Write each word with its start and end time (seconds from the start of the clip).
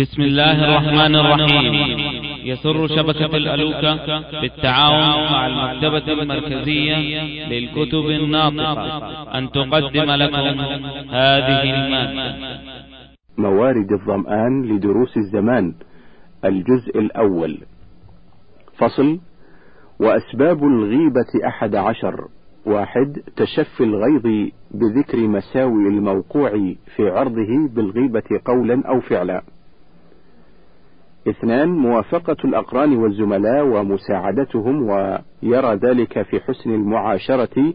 بسم 0.00 0.22
الله 0.22 0.64
الرحمن 0.64 1.16
الرحيم. 1.16 1.74
يسر 2.44 2.86
شبكة 2.86 3.36
الألوكة 3.36 4.40
بالتعاون 4.40 5.32
مع 5.32 5.46
المكتبة 5.46 6.12
المركزية 6.12 6.96
للكتب 7.48 8.06
الناطقة. 8.06 9.38
أن 9.38 9.50
تقدم 9.50 10.10
لكم 10.10 10.60
هذه 11.10 11.62
المادة. 11.62 12.60
موارد 13.38 13.92
الظمآن 13.92 14.62
لدروس 14.62 15.16
الزمان. 15.16 15.74
الجزء 16.44 16.98
الأول. 16.98 17.58
فصل 18.78 19.18
وأسباب 20.00 20.64
الغيبة 20.64 21.46
أحد 21.46 21.74
عشر. 21.74 22.28
واحد 22.66 23.22
تشفي 23.36 23.84
الغيظ 23.84 24.50
بذكر 24.70 25.18
مساوي 25.18 25.88
الموقوع 25.88 26.50
في 26.96 27.08
عرضه 27.08 27.68
بالغيبة 27.74 28.40
قولا 28.46 28.82
أو 28.88 29.00
فعلا. 29.00 29.42
اثنان 31.28 31.68
موافقة 31.68 32.36
الأقران 32.44 32.96
والزملاء 32.96 33.64
ومساعدتهم 33.64 34.82
ويرى 34.82 35.74
ذلك 35.74 36.22
في 36.22 36.40
حسن 36.40 36.70
المعاشرة 36.70 37.74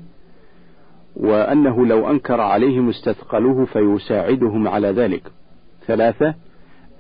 وأنه 1.16 1.86
لو 1.86 2.12
أنكر 2.12 2.42
عليهم 2.42 2.90
استثقلوه 2.90 3.66
فيساعدهم 3.66 4.68
على 4.68 4.88
ذلك. 4.88 5.24
ثلاثة 5.88 6.34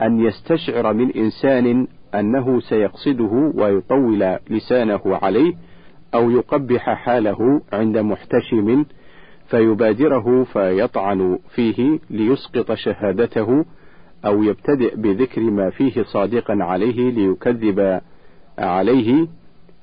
أن 0.01 0.19
يستشعر 0.19 0.93
من 0.93 1.11
إنسان 1.11 1.87
أنه 2.15 2.59
سيقصده 2.59 3.51
ويطول 3.55 4.37
لسانه 4.49 5.01
عليه 5.05 5.53
أو 6.13 6.31
يقبح 6.31 6.89
حاله 6.89 7.61
عند 7.73 7.97
محتشم 7.97 8.85
فيبادره 9.47 10.43
فيطعن 10.43 11.39
فيه 11.55 11.99
ليسقط 12.09 12.73
شهادته 12.73 13.65
أو 14.25 14.43
يبتدئ 14.43 14.95
بذكر 14.95 15.41
ما 15.41 15.69
فيه 15.69 16.03
صادقا 16.03 16.53
عليه 16.63 17.11
ليكذب 17.11 18.01
عليه 18.59 19.27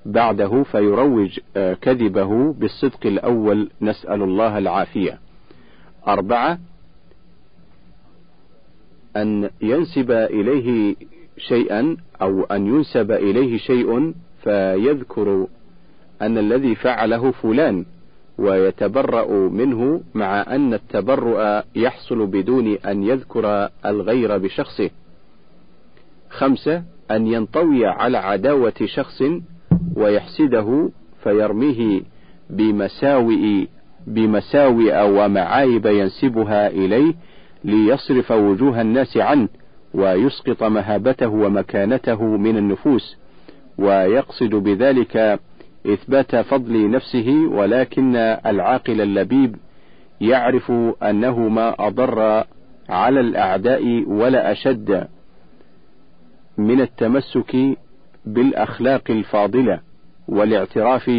بعده 0.06 0.62
فيروج 0.62 1.38
كذبه 1.54 2.52
بالصدق 2.52 3.06
الأول 3.06 3.70
نسأل 3.80 4.22
الله 4.22 4.58
العافية. 4.58 5.18
أربعة 6.08 6.58
أن 9.16 9.50
ينسب 9.62 10.10
إليه 10.10 10.96
شيئا 11.38 11.96
أو 12.22 12.44
أن 12.44 12.66
ينسب 12.66 13.10
إليه 13.10 13.58
شيء 13.58 14.14
فيذكر 14.42 15.46
أن 16.22 16.38
الذي 16.38 16.74
فعله 16.74 17.30
فلان 17.30 17.86
ويتبرأ 18.38 19.48
منه 19.48 20.00
مع 20.14 20.54
أن 20.54 20.74
التبرؤ 20.74 21.62
يحصل 21.76 22.26
بدون 22.26 22.76
أن 22.86 23.02
يذكر 23.02 23.68
الغير 23.86 24.38
بشخصه. 24.38 24.90
خمسة 26.30 26.82
أن 27.10 27.26
ينطوي 27.26 27.86
على 27.86 28.18
عداوة 28.18 28.74
شخص 28.84 29.22
ويحسده 29.96 30.90
فيرميه 31.22 32.02
بمساوئ 32.50 33.66
بمساوئ 34.06 35.02
ومعايب 35.02 35.86
ينسبها 35.86 36.68
إليه 36.68 37.14
ليصرف 37.64 38.30
وجوه 38.30 38.80
الناس 38.80 39.16
عنه 39.16 39.48
ويسقط 39.94 40.62
مهابته 40.62 41.28
ومكانته 41.28 42.22
من 42.24 42.56
النفوس 42.56 43.16
ويقصد 43.78 44.54
بذلك 44.54 45.40
إثبات 45.86 46.36
فضل 46.36 46.90
نفسه 46.90 47.48
ولكن 47.52 48.16
العاقل 48.46 49.00
اللبيب 49.00 49.56
يعرف 50.20 50.72
أنه 51.02 51.48
ما 51.48 51.86
أضر 51.86 52.44
على 52.88 53.20
الأعداء 53.20 54.04
ولا 54.06 54.52
أشد 54.52 55.08
من 56.58 56.80
التمسك 56.80 57.56
بالأخلاق 58.26 59.10
الفاضلة 59.10 59.80
والاعتراف 60.28 61.10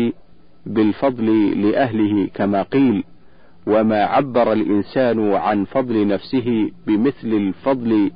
بالفضل 0.66 1.62
لأهله 1.62 2.28
كما 2.34 2.62
قيل. 2.62 3.04
وما 3.68 4.04
عبر 4.04 4.54
الإنسان 4.54 5.34
عن 5.34 5.66
فضل 5.66 6.08
نفسه 6.08 6.72
بمثل 6.88 7.28
الفضل 7.28 8.12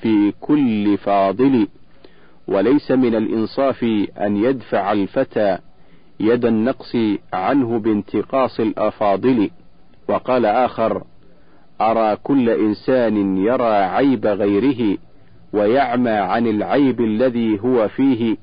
في 0.00 0.32
كل 0.40 0.98
فاضل 0.98 1.68
وليس 2.48 2.90
من 2.90 3.14
الإنصاف 3.14 3.84
أن 4.20 4.36
يدفع 4.36 4.92
الفتى 4.92 5.58
يد 6.20 6.44
النقص 6.44 6.96
عنه 7.32 7.78
بانتقاص 7.78 8.60
الأفاضل. 8.60 9.50
وقال 10.08 10.46
آخر 10.46 11.02
أرى 11.80 12.16
كل 12.22 12.50
إنسان 12.50 13.36
يرى 13.36 13.74
عيب 13.74 14.26
غيره 14.26 14.98
ويعمى 15.52 16.10
عن 16.10 16.46
العيب 16.46 17.00
الذي 17.00 17.60
هو 17.60 17.88
فيه. 17.88 18.36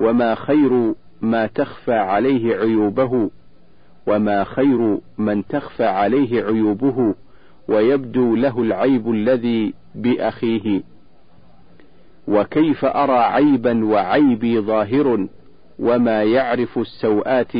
وما 0.00 0.34
خير 0.34 0.94
ما 1.20 1.46
تخفى 1.46 1.94
عليه 1.94 2.56
عيوبه 2.56 3.30
وما 4.06 4.44
خير 4.44 4.98
من 5.18 5.46
تخفى 5.46 5.84
عليه 5.84 6.42
عيوبه 6.44 7.14
ويبدو 7.68 8.36
له 8.36 8.62
العيب 8.62 9.10
الذي 9.10 9.74
بأخيه. 9.94 10.82
وكيف 12.28 12.84
أرى 12.84 13.18
عيبا 13.18 13.84
وعيبي 13.84 14.60
ظاهر؟ 14.60 15.26
وما 15.78 16.22
يعرف 16.22 16.78
السوءات 16.78 17.52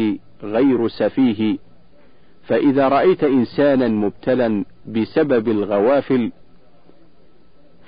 غير 0.43 0.89
سفيه. 0.89 1.59
فإذا 2.43 2.89
رأيت 2.89 3.25
إنسانا 3.25 3.89
مبتلا 3.89 4.65
بسبب 4.87 5.49
الغوافل 5.49 6.33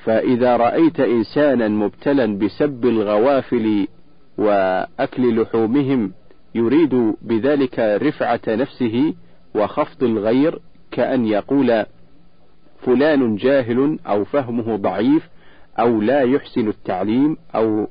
فإذا 0.05 0.57
رأيت 0.57 1.01
إنسانا 1.01 1.69
مبتلا 1.69 2.39
بسب 2.39 2.87
الغوافل 2.87 3.87
وأكل 4.39 5.41
لحومهم 5.43 6.13
يريد 6.55 7.15
بذلك 7.23 7.79
رفعة 8.03 8.41
نفسه 8.49 9.15
وخفض 9.55 10.05
الغير 10.05 10.59
كأن 10.91 11.27
يقول 11.27 11.85
فلان 12.81 13.37
جاهل 13.37 13.99
أو 14.07 14.25
فهمه 14.25 14.77
ضعيف 14.77 15.29
أو 15.79 16.01
لا 16.01 16.21
يحسن 16.21 16.69
التعليم 16.69 17.37
أو 17.55 17.89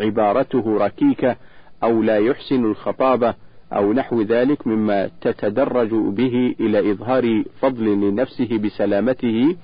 عبارته 0.00 0.78
ركيكة 0.78 1.36
أو 1.82 2.02
لا 2.02 2.18
يحسن 2.18 2.64
الخطابة 2.64 3.34
أو 3.72 3.92
نحو 3.92 4.22
ذلك 4.22 4.66
مما 4.66 5.10
تتدرج 5.20 5.90
به 5.94 6.54
إلى 6.60 6.92
إظهار 6.92 7.44
فضل 7.60 7.84
لنفسه 7.84 8.58
بسلامته 8.58 9.56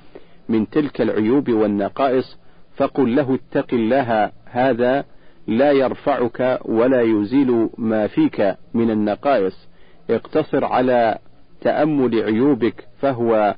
من 0.49 0.71
تلك 0.71 1.01
العيوب 1.01 1.51
والنقائص 1.51 2.39
فقل 2.77 3.17
له 3.17 3.35
اتق 3.35 3.75
الله 3.75 4.33
هذا 4.45 5.05
لا 5.47 5.73
يرفعك 5.73 6.61
ولا 6.65 7.03
يزيل 7.03 7.69
ما 7.79 8.07
فيك 8.07 8.57
من 8.75 8.91
النقائص. 8.91 9.69
اقتصر 10.11 10.65
على 10.65 11.19
تأمل 11.61 12.23
عيوبك 12.23 12.89
فهو 13.01 13.55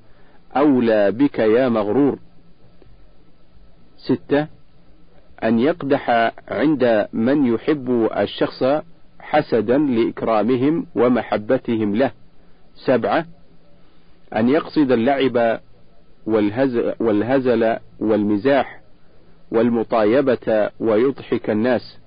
أولى 0.56 1.12
بك 1.12 1.38
يا 1.38 1.68
مغرور. 1.68 2.18
ستة 3.96 4.55
أن 5.44 5.58
يقدح 5.58 6.32
عند 6.48 7.08
من 7.12 7.46
يحب 7.46 8.08
الشخص 8.16 8.64
حسدا 9.20 9.78
لإكرامهم 9.78 10.86
ومحبتهم 10.94 11.96
له. 11.96 12.10
سبعة 12.74 13.26
أن 14.36 14.48
يقصد 14.48 14.92
اللعب 14.92 15.60
والهزل 17.00 17.76
والمزاح 18.00 18.80
والمطايبة 19.50 20.70
ويضحك 20.80 21.50
الناس. 21.50 21.98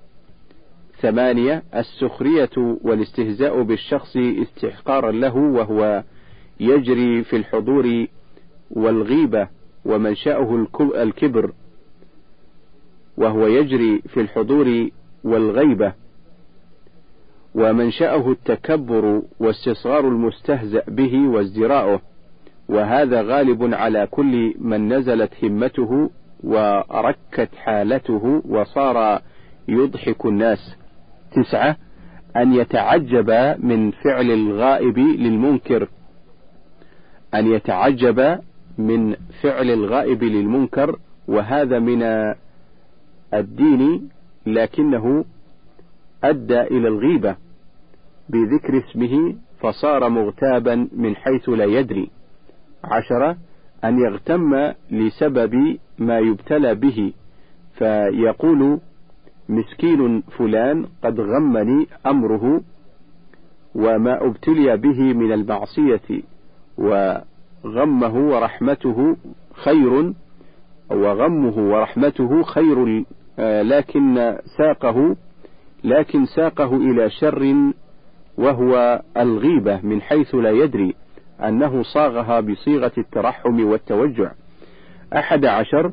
ثمانية 1.02 1.64
السخرية 1.76 2.50
والاستهزاء 2.58 3.62
بالشخص 3.62 4.18
استحقارا 4.18 5.12
له 5.12 5.36
وهو 5.36 6.04
يجري 6.60 7.24
في 7.24 7.36
الحضور 7.36 8.08
والغيبة 8.72 9.48
ومنشأه 9.86 10.68
الكبر 10.82 11.52
وهو 13.20 13.48
يجري 13.48 14.02
في 14.08 14.22
الحضور 14.22 14.90
والغيبة. 15.24 15.94
ومنشأه 17.56 18.32
التكبر 18.32 19.22
واستصغار 19.40 20.08
المستهزأ 20.08 20.84
به 20.88 21.28
وازدراؤه. 21.28 22.02
وهذا 22.70 23.22
غالب 23.22 23.74
على 23.74 24.08
كل 24.12 24.54
من 24.60 24.94
نزلت 24.94 25.44
همته 25.44 26.10
وركت 26.44 27.50
حالته 27.56 28.42
وصار 28.50 29.22
يضحك 29.68 30.26
الناس. 30.26 30.76
تسعة 31.32 31.76
أن 32.38 32.54
يتعجب 32.54 33.30
من 33.60 33.92
فعل 33.92 34.32
الغائب 34.32 34.98
للمنكر. 34.98 35.88
أن 37.34 37.48
يتعجب 37.48 38.40
من 38.78 39.16
فعل 39.42 39.70
الغائب 39.70 40.24
للمنكر 40.24 41.00
وهذا 41.28 41.80
من 41.80 42.04
الدين 43.34 44.10
لكنه 44.46 45.26
أدى 46.24 46.62
إلى 46.62 46.88
الغيبة 46.88 47.36
بذكر 48.30 48.78
اسمه 48.78 49.36
فصار 49.60 50.10
مغتابا 50.10 50.88
من 50.94 51.16
حيث 51.16 51.50
لا 51.50 51.66
يدري. 51.66 52.10
عشرة 52.84 53.38
أن 53.84 54.00
يغتم 54.00 54.72
لسبب 54.92 55.78
ما 56.00 56.20
يبتلى 56.20 56.76
به 56.76 57.14
فيقول 57.78 58.80
مسكين 59.50 60.22
فلان 60.22 60.86
قد 61.04 61.20
غمني 61.20 61.88
أمره 62.06 62.62
وما 63.76 64.26
أبتلي 64.26 64.78
به 64.78 65.14
من 65.14 65.32
المعصية 65.32 66.22
وغمه 66.78 68.16
ورحمته 68.16 69.18
خير 69.54 70.14
وغمه 70.92 71.58
ورحمته 71.58 72.44
خير 72.44 73.06
لكن 73.62 74.36
ساقه 74.58 75.16
لكن 75.84 76.26
ساقه 76.26 76.76
إلى 76.76 77.10
شر 77.10 77.56
وهو 78.38 79.02
الغيبة 79.18 79.80
من 79.84 80.02
حيث 80.02 80.36
لا 80.36 80.50
يدري 80.50 80.96
أنه 81.44 81.84
صاغها 81.84 82.40
بصيغة 82.40 82.92
الترحم 82.98 83.66
والتوجع. 83.66 84.32
أحد 85.14 85.46
عشر 85.46 85.92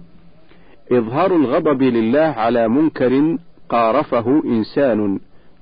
إظهار 0.93 1.37
الغضب 1.37 1.83
لله 1.83 2.35
على 2.37 2.69
منكر 2.69 3.37
قارفه 3.69 4.43
إنسان 4.45 5.19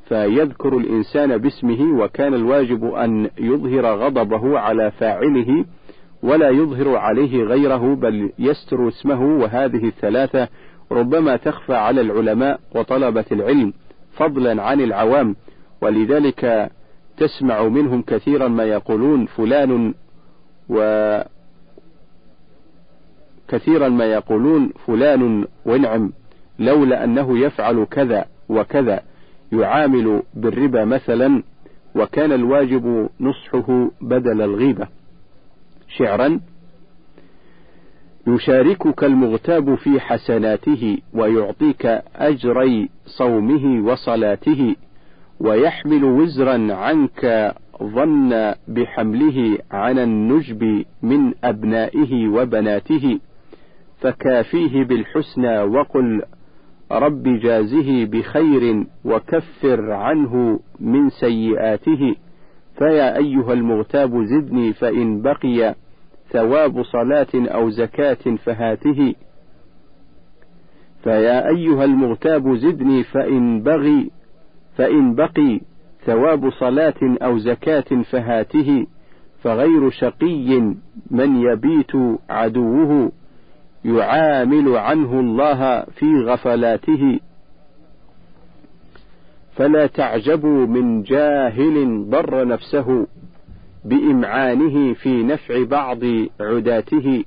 فيذكر 0.09 0.77
الإنسان 0.79 1.39
باسمه 1.39 2.01
وكان 2.01 2.35
الواجب 2.35 2.85
أن 2.85 3.31
يظهر 3.39 3.87
غضبه 3.87 4.59
على 4.59 4.91
فاعله 4.91 5.65
ولا 6.23 6.51
يظهر 6.51 6.97
عليه 6.97 7.43
غيره 7.45 7.95
بل 7.95 8.31
يستر 8.39 8.89
اسمه 8.89 9.23
وهذه 9.23 9.87
الثلاثة 9.89 10.49
ربما 10.93 11.37
تخفى 11.37 11.75
على 11.75 12.01
العلماء 12.01 12.61
وطلبة 12.75 13.25
العلم 13.33 13.73
فضلا 14.17 14.63
عن 14.63 14.81
العوام 14.81 15.37
ولذلك 15.81 16.71
تسمع 17.17 17.63
منهم 17.63 18.03
كثيرا 18.03 18.49
ما 18.49 18.65
يقولون 18.65 19.27
فلان 19.27 19.95
و 20.69 20.79
كثيرا 23.49 23.89
ما 23.89 24.05
يقولون 24.05 24.73
فلان 24.87 25.47
ونعم 25.67 26.13
لولا 26.59 27.05
أنه 27.05 27.39
يفعل 27.39 27.87
كذا 27.91 28.27
وكذا 28.49 29.03
يعامل 29.53 30.23
بالربا 30.35 30.85
مثلا 30.85 31.43
وكان 31.95 32.33
الواجب 32.33 33.09
نصحه 33.21 33.91
بدل 34.01 34.43
الغيبة. 34.43 34.89
شعرا 35.89 36.41
يشاركك 38.27 39.05
المغتاب 39.05 39.75
في 39.75 40.01
حسناته 40.01 40.99
ويعطيك 41.15 41.87
أجري 42.17 42.89
صومه 43.07 43.85
وصلاته 43.93 44.77
ويحمل 45.41 46.05
وزرا 46.05 46.75
عنك 46.75 47.53
ظن 47.83 48.55
بحمله 48.69 49.59
عن 49.71 49.99
النجب 49.99 50.85
من 51.03 51.33
أبنائه 51.45 52.29
وبناته 52.29 53.19
فكافيه 54.01 54.85
بالحسنى 54.85 55.63
وقل 55.63 56.23
رب 56.93 57.23
جازه 57.23 58.05
بخير 58.05 58.85
وكفر 59.05 59.91
عنه 59.93 60.61
من 60.81 61.11
سيئاته 61.11 62.15
فيا 62.79 63.17
أيها 63.17 63.53
المغتاب 63.53 64.25
زدني 64.25 64.73
فإن 64.73 65.23
بقي 65.23 65.75
ثواب 66.35 66.83
صلاة 66.83 67.27
أو 67.35 67.71
زكاة 67.71 68.37
فهاته. 68.45 69.15
فيا 71.05 71.49
أيها 71.49 71.85
المغتاب 71.85 72.55
زدني 72.55 73.05
فإن 73.05 73.63
بغي 73.63 74.11
فإن 74.77 75.15
بقي 75.15 75.61
ثواب 76.07 76.51
صلاة 76.51 76.95
أو 77.03 77.39
زكاة 77.39 78.03
فهاته. 78.11 78.87
فغير 79.43 79.91
شقي 79.91 80.75
من 81.11 81.43
يبيت 81.43 81.93
عدوه 82.31 83.13
يعامل 83.85 84.77
عنه 84.77 85.21
الله 85.21 85.83
في 85.83 86.07
غفلاته. 86.27 87.21
فلا 89.57 89.87
تعجبوا 89.87 90.67
من 90.67 91.03
جاهل 91.03 92.07
ضر 92.11 92.47
نفسه. 92.47 93.07
بإمعانه 93.85 94.95
في 94.95 95.23
نفع 95.23 95.65
بعض 95.65 95.99
عداته 96.41 97.25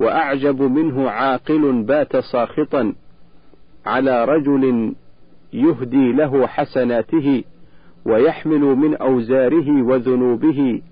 وأعجب 0.00 0.62
منه 0.62 1.10
عاقل 1.10 1.82
بات 1.82 2.16
ساخطا 2.16 2.94
على 3.86 4.24
رجل 4.24 4.94
يهدي 5.52 6.12
له 6.12 6.46
حسناته 6.46 7.44
ويحمل 8.04 8.60
من 8.60 8.96
أوزاره 8.96 9.82
وذنوبه 9.82 10.82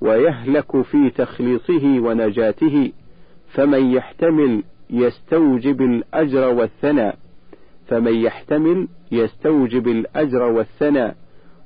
ويهلك 0.00 0.82
في 0.82 1.10
تخليصه 1.10 2.00
ونجاته 2.00 2.92
فمن 3.48 3.90
يحتمل 3.90 4.62
يستوجب 4.90 5.82
الأجر 5.82 6.54
والثناء 6.54 7.16
فمن 7.86 8.14
يحتمل 8.14 8.88
يستوجب 9.12 9.88
الأجر 9.88 10.42
والثناء. 10.42 11.16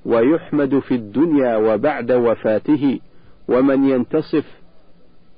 ويحمد 0.05 0.79
في 0.79 0.95
الدنيا 0.95 1.57
وبعد 1.57 2.13
وفاته 2.13 3.01
ومن 3.49 3.85
ينتصف 3.85 4.61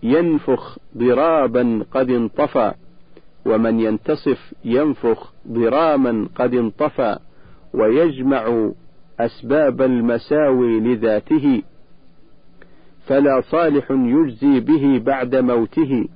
ينفخ 0.02 0.78
ضرابا 0.96 1.84
قد 1.92 2.10
انطفى 2.10 2.72
ومن 3.46 3.80
ينتصف 3.80 4.54
ينفخ 4.64 5.32
ضراما 5.48 6.28
قد 6.34 6.54
انطفى 6.54 7.18
ويجمع 7.74 8.70
أسباب 9.20 9.82
المساوي 9.82 10.80
لذاته. 10.80 11.62
فلا 13.06 13.40
صالح 13.40 13.90
يجزي 13.90 14.60
به 14.60 14.98
بعد 14.98 15.36
موته 15.36 16.08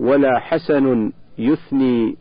ولا 0.00 0.38
حسن 0.38 1.12
يثني 1.38 2.16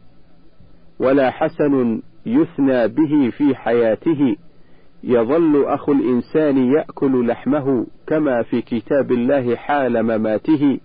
ولا 1.00 1.32
حسن 1.32 2.02
يثنى 2.26 2.88
به 2.88 3.30
في 3.30 3.56
حياته. 3.56 4.36
يظل 5.04 5.66
أخو 5.66 5.92
الإنسان 5.92 6.58
يأكل 6.58 7.28
لحمه 7.28 7.86
كما 8.08 8.44
في 8.44 8.62
كتاب 8.62 9.12
الله 9.12 9.56
حال 9.56 10.04
مماته 10.04 10.80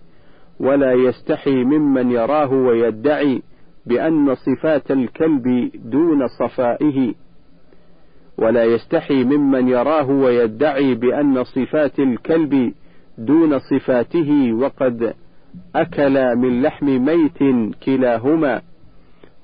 ولا 0.59 0.93
يستحي 0.93 1.63
ممن 1.63 2.11
يراه 2.11 2.53
ويدعي 2.53 3.41
بأن 3.85 4.35
صفات 4.35 4.91
الكلب 4.91 5.71
دون 5.75 6.27
صفائه. 6.39 7.13
ولا 8.37 8.63
يستحي 8.63 9.23
ممن 9.23 9.67
يراه 9.67 10.09
ويدعي 10.09 10.95
بأن 10.95 11.43
صفات 11.43 11.99
الكلب 11.99 12.73
دون 13.17 13.59
صفاته 13.59 14.53
وقد 14.53 15.13
أكلا 15.75 16.35
من 16.35 16.61
لحم 16.61 16.85
ميت 16.85 17.69
كلاهما 17.83 18.61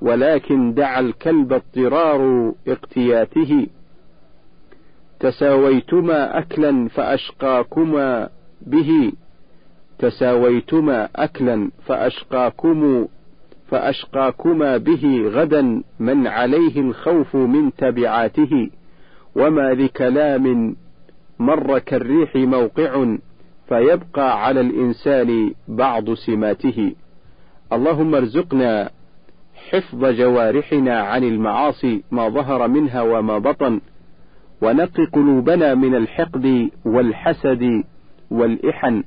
ولكن 0.02 0.74
دعا 0.74 1.00
الكلب 1.00 1.54
اضطرار 1.54 2.54
اقتياته. 2.68 3.68
تساويتما 5.24 6.38
أكلا 6.40 6.88
فأشقاكما 6.88 8.30
به. 8.62 9.12
تساويتما 10.00 11.10
أكلا 11.16 11.72
فأشقاكم 11.86 13.08
فأشقاكما 13.68 14.78
به 14.78 15.24
غدا 15.28 15.84
من 16.00 16.28
عليه 16.28 16.82
الخوف 16.82 17.36
من 17.36 17.74
تبعاته. 17.74 18.70
وما 19.36 19.74
لكلام 19.74 20.76
مر 21.40 21.80
كالريح 21.80 22.36
موقع 22.36 23.16
فيبقى 23.68 24.46
على 24.46 24.62
الإنسان 24.62 25.54
بعض 25.68 26.14
سماته. 26.14 26.96
اللهم 27.74 28.16
ارزقنا 28.16 28.90
حفظ 29.70 30.06
جوارحنا 30.06 31.00
عن 31.00 31.24
المعاصي 31.24 32.04
ما 32.12 32.30
ظهر 32.30 32.68
منها 32.68 33.02
وما 33.02 33.38
بطن. 33.38 33.82
ونق 34.64 35.02
قلوبنا 35.14 35.76
من 35.76 35.96
الحقد 35.96 36.70
والحسد 36.86 37.84
والإحن. 38.32 39.04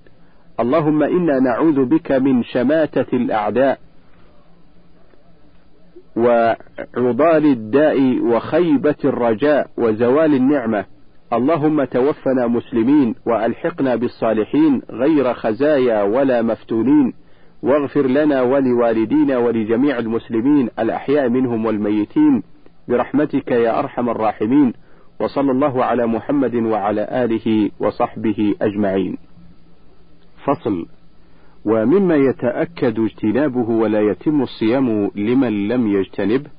اللهم 0.61 1.03
إنا 1.03 1.41
نعوذ 1.41 1.85
بك 1.85 2.13
من 2.13 2.43
شماتة 2.43 3.17
الأعداء 3.17 3.79
وعضال 6.17 7.45
الداء 7.45 8.21
وخيبة 8.21 8.95
الرجاء 9.05 9.71
وزوال 9.79 10.35
النعمة. 10.35 10.85
اللهم 11.33 11.85
توفنا 11.85 12.47
مسلمين 12.47 13.15
وألحقنا 13.27 13.97
بالصالحين 13.97 14.83
غير 14.91 15.35
خزايا 15.35 16.03
ولا 16.03 16.43
مفتونين. 16.43 17.13
واغفر 17.63 18.07
لنا 18.07 18.43
ولوالدينا 18.43 19.39
ولجميع 19.39 19.99
المسلمين 19.99 20.71
الأحياء 20.79 21.29
منهم 21.29 21.67
والميتين. 21.67 22.43
برحمتك 22.89 23.51
يا 23.51 23.79
أرحم 23.79 24.11
الراحمين. 24.11 24.73
وصلى 25.21 25.51
الله 25.53 25.85
على 25.85 26.07
محمد 26.07 26.55
وعلى 26.55 27.25
آله 27.25 27.71
وصحبه 27.81 28.55
أجمعين. 28.63 29.17
فصل 30.45 30.87
ومما 31.65 32.17
يتأكد 32.17 32.99
اجتنابه 32.99 33.71
ولا 33.71 34.01
يتم 34.01 34.43
الصيام 34.43 35.11
لمن 35.15 35.69
لم 35.69 35.87
يجتنبه 35.87 36.51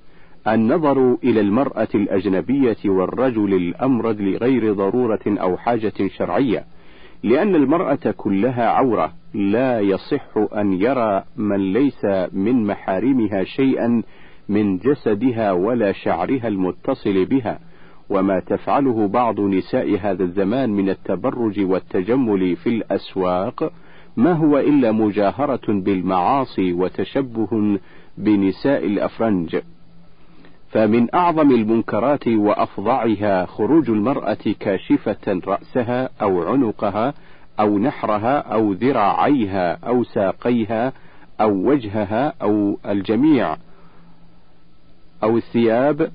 النظر 0.47 1.17
إلى 1.23 1.41
المرأة 1.41 1.87
الأجنبية 1.95 2.77
والرجل 2.85 3.53
الأمرد 3.53 4.21
لغير 4.21 4.73
ضرورة 4.73 5.19
أو 5.27 5.57
حاجة 5.57 5.93
شرعية، 6.17 6.63
لأن 7.23 7.55
المرأة 7.55 8.13
كلها 8.17 8.69
عورة 8.69 9.13
لا 9.33 9.79
يصح 9.79 10.37
أن 10.57 10.73
يرى 10.73 11.23
من 11.37 11.73
ليس 11.73 12.05
من 12.33 12.67
محارمها 12.67 13.43
شيئا 13.43 14.03
من 14.49 14.77
جسدها 14.77 15.51
ولا 15.51 15.91
شعرها 15.91 16.47
المتصل 16.47 17.25
بها 17.25 17.59
وما 18.09 18.39
تفعله 18.39 19.07
بعض 19.07 19.39
نساء 19.39 19.97
هذا 20.01 20.23
الزمان 20.23 20.69
من 20.69 20.89
التبرج 20.89 21.59
والتجمل 21.59 22.55
في 22.55 22.69
الأسواق 22.69 23.71
ما 24.17 24.33
هو 24.33 24.59
إلا 24.59 24.91
مجاهرة 24.91 25.67
بالمعاصي 25.67 26.73
وتشبه 26.73 27.79
بنساء 28.17 28.85
الأفرنج. 28.85 29.57
فمن 30.69 31.15
أعظم 31.15 31.51
المنكرات 31.51 32.27
وأفظعها 32.27 33.45
خروج 33.45 33.89
المرأة 33.89 34.55
كاشفة 34.59 35.41
رأسها 35.47 36.09
أو 36.21 36.43
عنقها 36.43 37.13
أو 37.59 37.79
نحرها 37.79 38.37
أو 38.39 38.73
ذراعيها 38.73 39.77
أو 39.87 40.03
ساقيها 40.03 40.93
أو 41.41 41.51
وجهها 41.51 42.33
أو 42.41 42.79
الجميع 42.85 43.55
أو 45.23 45.37
الثياب 45.37 46.11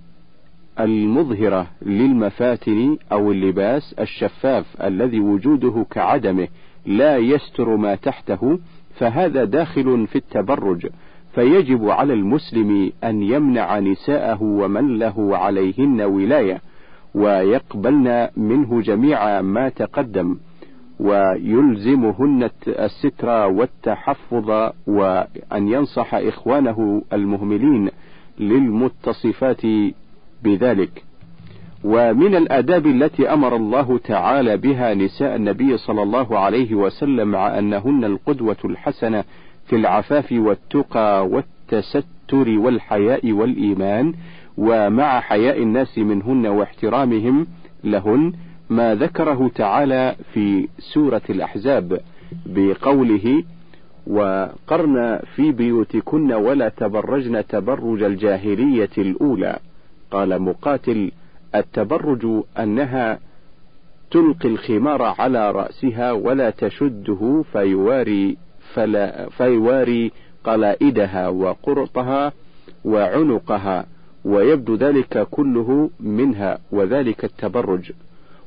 المظهرة 0.80 1.66
للمفاتن 1.82 2.96
أو 3.12 3.32
اللباس 3.32 3.94
الشفاف 4.00 4.82
الذي 4.82 5.20
وجوده 5.20 5.86
كعدمه 5.90 6.48
لا 6.86 7.16
يستر 7.16 7.76
ما 7.76 7.94
تحته 7.94 8.58
فهذا 8.94 9.44
داخل 9.44 10.06
في 10.06 10.16
التبرج 10.16 10.86
فيجب 11.34 11.88
على 11.88 12.12
المسلم 12.12 12.92
أن 13.04 13.22
يمنع 13.22 13.78
نساءه 13.78 14.42
ومن 14.42 14.98
له 14.98 15.36
عليهن 15.36 16.00
ولاية 16.00 16.60
ويقبلن 17.14 18.28
منه 18.36 18.80
جميع 18.80 19.40
ما 19.42 19.68
تقدم 19.68 20.36
ويلزمهن 21.00 22.50
الستر 22.68 23.28
والتحفظ 23.28 24.50
وأن 24.86 25.68
ينصح 25.68 26.14
إخوانه 26.14 27.02
المهملين 27.12 27.90
للمتصفات 28.38 29.60
بذلك. 30.44 31.02
ومن 31.84 32.34
الآداب 32.34 32.87
التي 32.87 33.32
أمر 33.32 33.56
الله 33.56 33.99
تعالى 33.99 34.56
بها 34.56 34.94
نساء 34.94 35.37
النبي 35.37 35.76
صلى 35.76 36.02
الله 36.02 36.38
عليه 36.38 36.75
وسلم 36.75 37.28
مع 37.28 37.58
أنهن 37.58 38.04
القدوة 38.04 38.56
الحسنة 38.64 39.25
في 39.66 39.76
العفاف 39.76 40.32
والتقى 40.32 41.26
والتستر 41.26 42.49
والحياء 42.58 43.32
والإيمان 43.32 44.14
ومع 44.58 45.20
حياء 45.20 45.62
الناس 45.62 45.99
منهن 45.99 46.46
واحترامهم 46.46 47.46
لهن 47.84 48.32
ما 48.70 48.94
ذكره 48.94 49.50
تعالى 49.54 50.14
في 50.32 50.68
سورة 50.78 51.22
الأحزاب 51.30 52.00
بقوله 52.46 53.42
وقرن 54.06 55.20
في 55.34 55.52
بيوتكن 55.52 56.32
ولا 56.32 56.68
تبرجن 56.68 57.46
تبرج 57.46 58.02
الجاهلية 58.02 58.90
الأولى 58.99 59.58
قال 60.12 60.42
مقاتل 60.42 61.11
التبرج 61.54 62.26
أنها 62.59 63.19
تلقي 64.11 64.49
الخمار 64.49 65.02
على 65.02 65.50
رأسها 65.50 66.12
ولا 66.12 66.50
تشده 66.50 67.45
فيواري 67.52 68.37
فلا 68.75 69.28
فيواري 69.28 70.12
قلائدها 70.45 71.28
وقرطها 71.28 72.33
وعنقها 72.85 73.87
ويبدو 74.25 74.75
ذلك 74.75 75.26
كله 75.31 75.90
منها 76.00 76.59
وذلك 76.73 77.25
التبرج. 77.25 77.92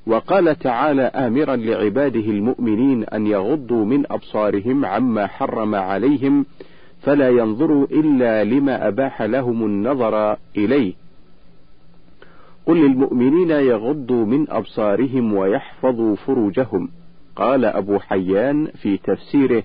وقال 0.07 0.59
تعالى 0.59 1.01
آمرا 1.01 1.55
لعباده 1.55 2.19
المؤمنين 2.19 3.03
أن 3.03 3.27
يغضوا 3.27 3.85
من 3.85 4.11
أبصارهم 4.11 4.85
عما 4.85 5.27
حرم 5.27 5.75
عليهم 5.75 6.45
فلا 7.01 7.29
ينظروا 7.29 7.87
إلا 7.91 8.43
لما 8.43 8.87
أباح 8.87 9.21
لهم 9.21 9.65
النظر 9.65 10.37
إليه. 10.57 11.04
قل 12.65 12.77
للمؤمنين 12.77 13.49
يغضوا 13.49 14.25
من 14.25 14.49
أبصارهم 14.49 15.33
ويحفظوا 15.33 16.15
فروجهم. 16.15 16.89
قال 17.35 17.65
أبو 17.65 17.99
حيان 17.99 18.67
في 18.67 18.97
تفسيره 18.97 19.63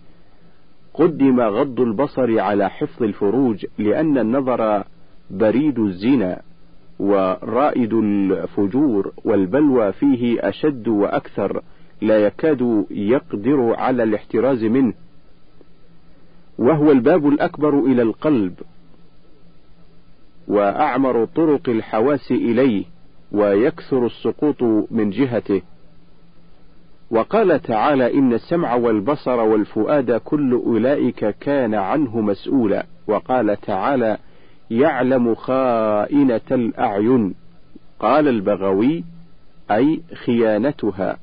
قدم 0.95 1.41
غض 1.41 1.81
البصر 1.81 2.41
على 2.41 2.71
حفظ 2.71 3.03
الفروج 3.03 3.67
لأن 3.79 4.19
النظر 4.19 4.85
بريد 5.31 5.79
الزنا 5.79 6.43
ورائد 6.99 7.95
الفجور 7.95 9.13
والبلوى 9.25 9.93
فيه 9.93 10.49
أشد 10.49 10.89
وأكثر 10.89 11.63
لا 12.01 12.27
يكاد 12.27 12.87
يقدر 12.91 13.75
على 13.75 14.03
الاحتراز 14.03 14.65
منه. 14.65 14.93
وهو 16.59 16.93
الباب 16.93 17.29
الأكبر 17.29 17.79
إلى 17.79 18.03
القلب 18.03 18.55
وأعمر 20.49 21.25
طرق 21.25 21.69
الحواس 21.69 22.31
إليه. 22.31 22.85
ويكثر 23.33 24.07
السقوط 24.07 24.63
من 24.91 25.11
جهته. 25.11 25.63
وقال 27.11 27.63
تعالى 27.63 28.15
إن 28.15 28.33
السمع 28.33 28.75
والبصر 28.75 29.41
والفؤاد 29.41 30.13
كل 30.13 30.53
أولئك 30.53 31.27
كان 31.41 31.75
عنه 31.75 32.21
مسؤولا. 32.21 32.87
وقال 33.07 33.61
تعالى 33.61 34.19
يعلم 34.71 35.35
خائنة 35.35 36.41
الأعين. 36.51 37.35
قال 38.01 38.29
البغوي 38.29 39.05
أي 39.71 40.01
خيانتها. 40.25 41.17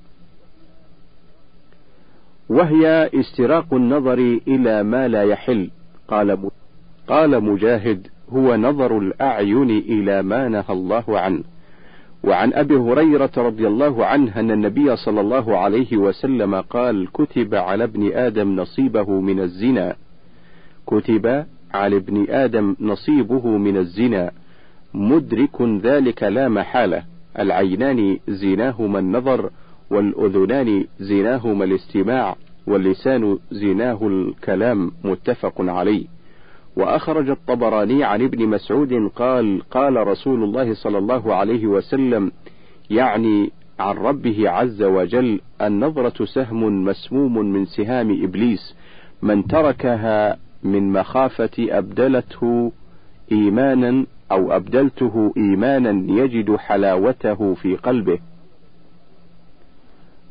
وهي 2.50 3.10
استراق 3.14 3.74
النظر 3.74 4.40
إلى 4.48 4.84
ما 4.84 5.08
لا 5.08 5.24
يحل. 5.24 5.70
قال 6.08 6.50
قال 7.08 7.44
مجاهد 7.44 8.08
هو 8.30 8.56
نظر 8.56 8.98
الأعين 8.98 9.70
إلى 9.70 10.22
ما 10.22 10.48
نهى 10.48 10.70
الله 10.70 11.20
عنه. 11.20 11.44
وعن 12.24 12.54
أبي 12.54 12.76
هريرة 12.76 13.32
رضي 13.38 13.68
الله 13.68 14.06
عنه 14.06 14.40
أن 14.40 14.52
النبي 14.52 14.96
صلى 14.96 15.22
الله 15.22 15.58
عليه 15.58 15.98
وسلم 15.98 16.56
قال 16.56 17.08
كتب 17.14 17.56
على 17.56 17.84
ابن 17.84 18.14
آدم 18.14 18.56
نصيبه 18.56 19.22
من 19.22 19.40
الزنا. 19.40 19.96
كتب 20.88 21.46
على 21.74 21.96
ابن 21.98 22.26
آدم 22.30 22.76
نصيبه 22.80 23.48
من 23.48 23.78
الزنا. 23.78 24.32
مدرك 24.94 25.62
ذلك 25.62 26.24
لا 26.24 26.50
محالة. 26.50 27.04
العينان 27.40 28.18
زناهما 28.28 29.00
النظر 29.00 29.50
والأذنان 29.90 30.86
زناهما 31.00 31.66
الاستماع 31.66 32.36
واللسان 32.68 33.38
زناه 33.52 34.08
الكلام. 34.08 34.92
متفق 35.04 35.54
عليه. 35.60 36.17
وأخرج 36.78 37.30
الطبراني 37.30 38.04
عن 38.04 38.22
ابن 38.22 38.48
مسعود 38.48 38.94
قال 39.16 39.62
قال 39.72 40.08
رسول 40.08 40.44
الله 40.44 40.74
صلى 40.74 40.98
الله 40.98 41.36
عليه 41.36 41.68
وسلم 41.68 42.32
يعني 42.90 43.52
عن 43.80 43.96
ربه 43.96 44.50
عز 44.50 44.84
وجل 44.84 45.42
النظرة 45.62 46.26
سهم 46.26 46.86
مسموم 46.86 47.38
من 47.38 47.66
سهام 47.66 48.24
إبليس 48.24 48.76
من 49.22 49.48
تركها 49.48 50.38
من 50.64 50.92
مخافة 50.92 51.50
أبدلته 51.60 52.72
إيمانا 53.32 54.06
أو 54.32 54.52
أبدلته 54.52 55.34
إيمانا 55.38 56.14
يجد 56.24 56.56
حلاوته 56.56 57.54
في 57.54 57.76
قلبه. 57.76 58.20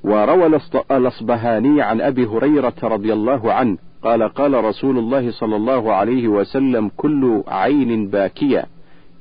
وروى 0.05 0.61
الأصبهاني 0.91 1.83
عن 1.83 2.01
أبي 2.01 2.27
هريرة 2.27 2.75
رضي 2.83 3.13
الله 3.13 3.53
عنه 3.53 3.79
قال 4.03 4.23
قال 4.23 4.65
رسول 4.65 4.99
الله 4.99 5.31
صلى 5.31 5.57
الله 5.57 5.93
عليه 5.93 6.29
وسلم 6.29 6.91
كل 6.97 7.43
عين 7.49 8.09
باكية 8.09 8.65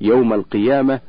يوم 0.00 0.32
القيامة 0.32 1.00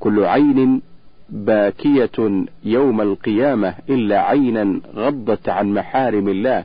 كل 0.00 0.24
عين 0.24 0.82
باكية 1.30 2.44
يوم 2.64 3.00
القيامة 3.00 3.74
إلا 3.90 4.20
عينا 4.20 4.80
غضت 4.94 5.48
عن 5.48 5.74
محارم 5.74 6.28
الله 6.28 6.64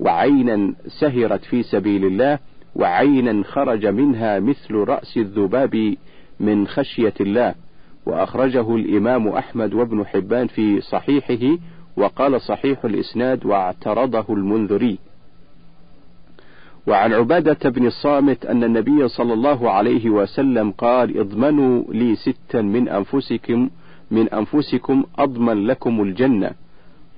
وعينا 0.00 0.74
سهرت 1.00 1.44
في 1.44 1.62
سبيل 1.62 2.04
الله 2.04 2.38
وعينا 2.76 3.44
خرج 3.44 3.86
منها 3.86 4.40
مثل 4.40 4.74
رأس 4.74 5.16
الذباب 5.16 5.94
من 6.40 6.66
خشية 6.66 7.14
الله. 7.20 7.54
وأخرجه 8.06 8.76
الإمام 8.76 9.28
أحمد 9.28 9.74
وابن 9.74 10.06
حبان 10.06 10.46
في 10.46 10.80
صحيحه 10.80 11.58
وقال 11.96 12.40
صحيح 12.40 12.84
الإسناد 12.84 13.46
واعترضه 13.46 14.24
المنذري. 14.30 14.98
وعن 16.86 17.12
عبادة 17.12 17.70
بن 17.70 17.86
الصامت 17.86 18.46
أن 18.46 18.64
النبي 18.64 19.08
صلى 19.08 19.32
الله 19.32 19.70
عليه 19.70 20.10
وسلم 20.10 20.70
قال 20.70 21.18
اضمنوا 21.18 21.84
لي 21.88 22.16
ستا 22.16 22.62
من 22.62 22.88
أنفسكم 22.88 23.70
من 24.10 24.28
أنفسكم 24.28 25.04
أضمن 25.18 25.66
لكم 25.66 26.02
الجنة. 26.02 26.50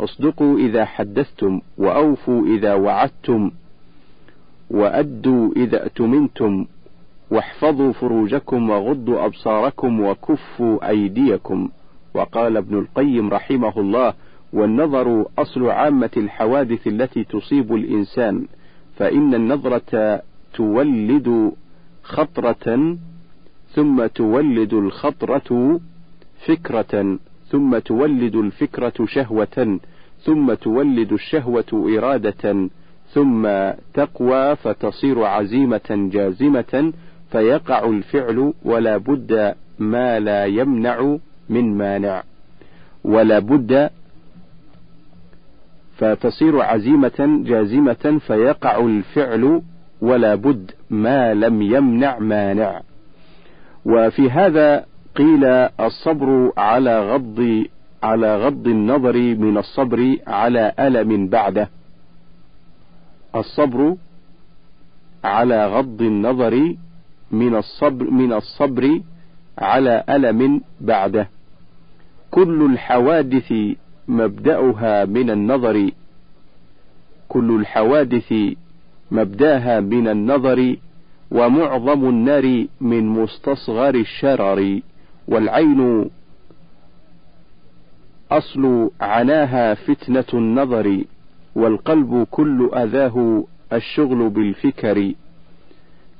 اصدقوا 0.00 0.58
إذا 0.58 0.84
حدثتم 0.84 1.60
وأوفوا 1.78 2.46
إذا 2.46 2.74
وعدتم 2.74 3.50
وأدوا 4.70 5.52
إذا 5.56 5.86
أتمنتم 5.86 6.66
واحفظوا 7.30 7.92
فروجكم 7.92 8.70
وغضوا 8.70 9.24
أبصاركم 9.26 10.00
وكفوا 10.00 10.88
أيديكم. 10.88 11.68
وقال 12.14 12.56
ابن 12.56 12.78
القيم 12.78 13.30
رحمه 13.30 13.80
الله 13.80 14.14
والنظر 14.52 15.26
أصل 15.38 15.70
عامة 15.70 16.10
الحوادث 16.16 16.86
التي 16.86 17.24
تصيب 17.24 17.74
الإنسان. 17.74 18.46
فإن 18.96 19.34
النظرة 19.34 20.22
تولد 20.54 21.52
خطرة 22.02 22.96
ثم 23.74 24.06
تولد 24.06 24.74
الخطرة 24.74 25.80
فكرة 26.46 27.18
ثم 27.48 27.78
تولد 27.78 28.36
الفكرة 28.36 29.06
شهوة 29.06 29.78
ثم 30.24 30.54
تولد 30.54 31.12
الشهوة 31.12 31.98
إرادة 31.98 32.68
ثم 33.12 33.48
تقوى 33.94 34.56
فتصير 34.56 35.24
عزيمة 35.24 36.08
جازمة 36.12 36.92
فيقع 37.30 37.84
الفعل 37.88 38.52
ولا 38.64 38.96
بد 38.96 39.54
ما 39.78 40.20
لا 40.20 40.46
يمنع 40.46 41.16
من 41.48 41.78
مانع. 41.78 42.22
ولا 43.04 43.38
بد 43.38 43.90
فتصير 46.02 46.60
عزيمة 46.60 47.42
جازمة 47.44 48.20
فيقع 48.26 48.78
الفعل 48.78 49.62
ولا 50.00 50.34
بد 50.34 50.70
ما 50.90 51.34
لم 51.34 51.62
يمنع 51.62 52.18
مانع. 52.18 52.80
وفي 53.84 54.30
هذا 54.30 54.84
قيل 55.16 55.44
الصبر 55.80 56.52
على 56.56 57.14
غض 57.14 57.64
على 58.02 58.36
غض 58.36 58.66
النظر 58.66 59.16
من 59.16 59.58
الصبر 59.58 60.16
على 60.26 60.72
ألم 60.78 61.28
بعده. 61.28 61.68
الصبر 63.36 63.96
على 65.24 65.66
غض 65.66 66.02
النظر 66.02 66.74
من 67.30 67.56
الصبر 67.56 68.10
من 68.10 68.32
الصبر 68.32 69.00
على 69.58 70.04
ألم 70.08 70.60
بعده. 70.80 71.28
كل 72.30 72.70
الحوادث 72.72 73.52
مبدأها 74.08 75.04
من 75.04 75.30
النظر. 75.30 75.90
كل 77.28 77.56
الحوادث 77.60 78.34
مبدأها 79.10 79.80
من 79.80 80.08
النظر 80.08 80.76
ومعظم 81.30 82.08
النار 82.08 82.66
من 82.80 83.06
مستصغر 83.08 83.94
الشرر. 83.94 84.80
والعين 85.28 86.10
أصل 88.30 88.90
عناها 89.00 89.74
فتنة 89.74 90.24
النظر 90.34 91.04
والقلب 91.54 92.26
كل 92.30 92.70
أذاه 92.74 93.44
الشغل 93.72 94.28
بالفكر. 94.30 95.12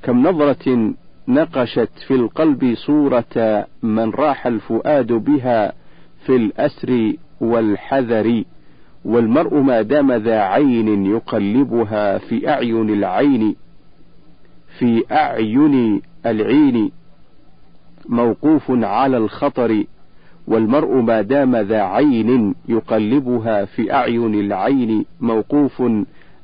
كم 0.03 0.27
نظرة 0.27 0.93
نقشت 1.27 1.89
في 2.07 2.13
القلب 2.13 2.75
صورة 2.75 3.65
من 3.83 4.09
راح 4.09 4.47
الفؤاد 4.47 5.11
بها 5.11 5.73
في 6.25 6.35
الأسر 6.35 7.13
والحذر 7.43 8.43
والمرء 9.05 9.57
ما 9.61 9.81
دام 9.81 10.11
ذا 10.11 10.39
عين 10.39 11.05
يقلبها 11.05 12.17
في 12.17 12.49
أعين 12.49 12.89
العين 12.89 13.55
في 14.79 15.03
أعين 15.11 16.01
العين 16.25 16.91
موقوف 18.09 18.63
على 18.69 19.17
الخطر 19.17 19.83
والمرء 20.47 21.01
ما 21.01 21.21
دام 21.21 21.55
ذا 21.55 21.81
عين 21.81 22.55
يقلبها 22.69 23.65
في 23.65 23.93
أعين 23.93 24.35
العين 24.35 25.05
موقوف 25.21 25.83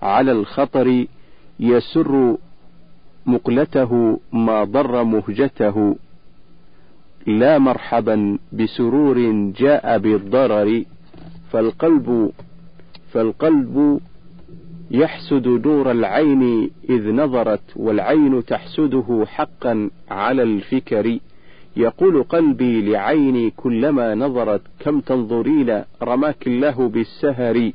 على 0.01 0.31
الخطر 0.31 1.05
يسر 1.59 2.37
مقلته 3.25 4.19
ما 4.33 4.63
ضر 4.63 5.03
مهجته. 5.03 5.95
لا 7.29 7.57
مرحبا 7.57 8.37
بسرور 8.53 9.31
جاء 9.57 9.97
بالضرر 9.97 10.83
فالقلب 11.51 12.31
فالقلب 13.11 13.99
يحسد 14.91 15.47
نور 15.47 15.91
العين 15.91 16.71
إذ 16.89 17.11
نظرت 17.11 17.61
والعين 17.75 18.45
تحسده 18.45 19.25
حقا 19.27 19.89
على 20.11 20.43
الفكر. 20.43 21.19
يقول 21.77 22.23
قلبي 22.23 22.81
لعيني 22.81 23.49
كلما 23.49 24.15
نظرت 24.15 24.61
كم 24.79 24.99
تنظرين 24.99 25.83
رماك 26.01 26.47
الله 26.47 26.89
بالسهر 26.89 27.71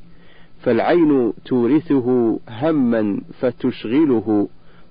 فالعين 0.63 1.33
تورثه 1.45 2.39
هما 2.49 3.21
فتشغله 3.41 4.49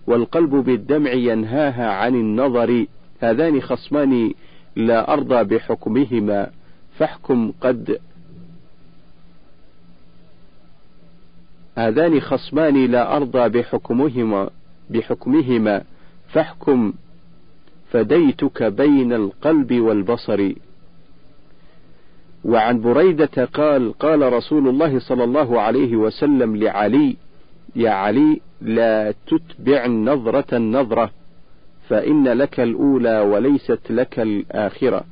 والقلب 0.07 0.55
بالدمع 0.55 1.11
ينهاها 1.11 1.89
عن 1.89 2.15
النظر. 2.15 2.85
هذان 3.19 3.61
خصمان 3.61 4.31
لا 4.75 5.13
أرضى 5.13 5.43
بحكمهما 5.43 6.49
فاحكم 6.97 7.53
قد 7.61 7.99
هذان 11.77 12.19
خصمان 12.19 12.85
لا 12.85 13.15
أرضى 13.15 13.49
بحكمهما 13.49 14.49
بحكمهما 14.89 15.83
فاحكم 16.27 16.93
فديتك 17.91 18.63
بين 18.63 19.13
القلب 19.13 19.73
والبصر. 19.73 20.53
وعن 22.45 22.81
بريدة 22.81 23.45
قال 23.45 23.93
قال 23.93 24.33
رسول 24.33 24.67
الله 24.67 24.99
صلى 24.99 25.23
الله 25.23 25.61
عليه 25.61 25.95
وسلم 25.95 26.55
لعلي 26.55 27.15
يا 27.75 27.91
علي 27.91 28.41
لا 28.61 29.13
تتبع 29.27 29.85
النظرة 29.85 30.57
النظرة. 30.57 31.11
فإن 31.89 32.27
لك 32.27 32.59
الأولى 32.59 33.19
وليست 33.19 33.79
لك 33.89 34.19
الآخرة. 34.19 35.03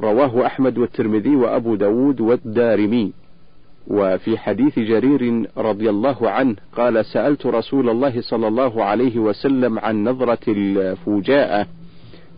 رواه 0.00 0.46
أحمد 0.46 0.78
والترمذي 0.78 1.36
وأبو 1.36 1.74
داود 1.74 2.20
والدارمي. 2.20 3.12
وفي 3.86 4.38
حديث 4.38 4.78
جرير 4.78 5.50
رضي 5.56 5.90
الله 5.90 6.30
عنه 6.30 6.56
قال 6.76 7.04
سألت 7.04 7.46
رسول 7.46 7.88
الله 7.88 8.20
صلى 8.20 8.48
الله 8.48 8.84
عليه 8.84 9.18
وسلم 9.18 9.78
عن 9.78 10.04
نظرة 10.04 10.38
الفجاءة 10.48 11.66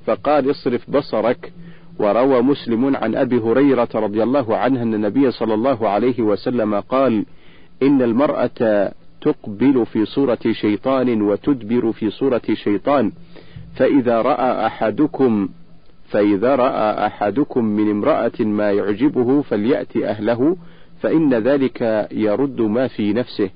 فقال 0.07 0.51
اصرف 0.51 0.90
بصرك. 0.90 1.53
وروى 1.99 2.42
مسلم 2.42 2.97
عن 2.97 3.14
أبي 3.14 3.38
هريرة 3.38 3.88
رضي 3.95 4.23
الله 4.23 4.57
عنه 4.57 4.83
أن 4.83 4.95
النبي 4.95 5.31
صلى 5.31 5.55
الله 5.55 5.88
عليه 5.88 6.23
وسلم 6.23 6.81
قال 6.81 7.25
إن 7.83 8.03
المرأة 8.03 8.92
تقبل 9.23 9.87
في 9.87 10.05
صورة 10.05 10.39
شيطان 10.53 11.23
وتدبر 11.23 11.93
في 11.93 12.11
صورة 12.11 12.43
شيطان 12.55 13.13
فإذا 13.77 14.23
رأى 14.23 14.67
أحدكم 14.67 15.49
فإذا 16.09 16.55
رأى 16.57 17.07
أحدكم 17.07 17.65
من 17.65 17.91
امرأة 17.91 18.41
ما 18.41 18.71
يعجبه 18.73 19.43
فليأت 19.43 19.97
أهله 19.97 20.57
فإن 21.01 21.35
ذلك 21.35 22.09
يرد 22.13 22.61
ما 22.61 22.89
في 22.89 23.13
نفسه. 23.13 23.51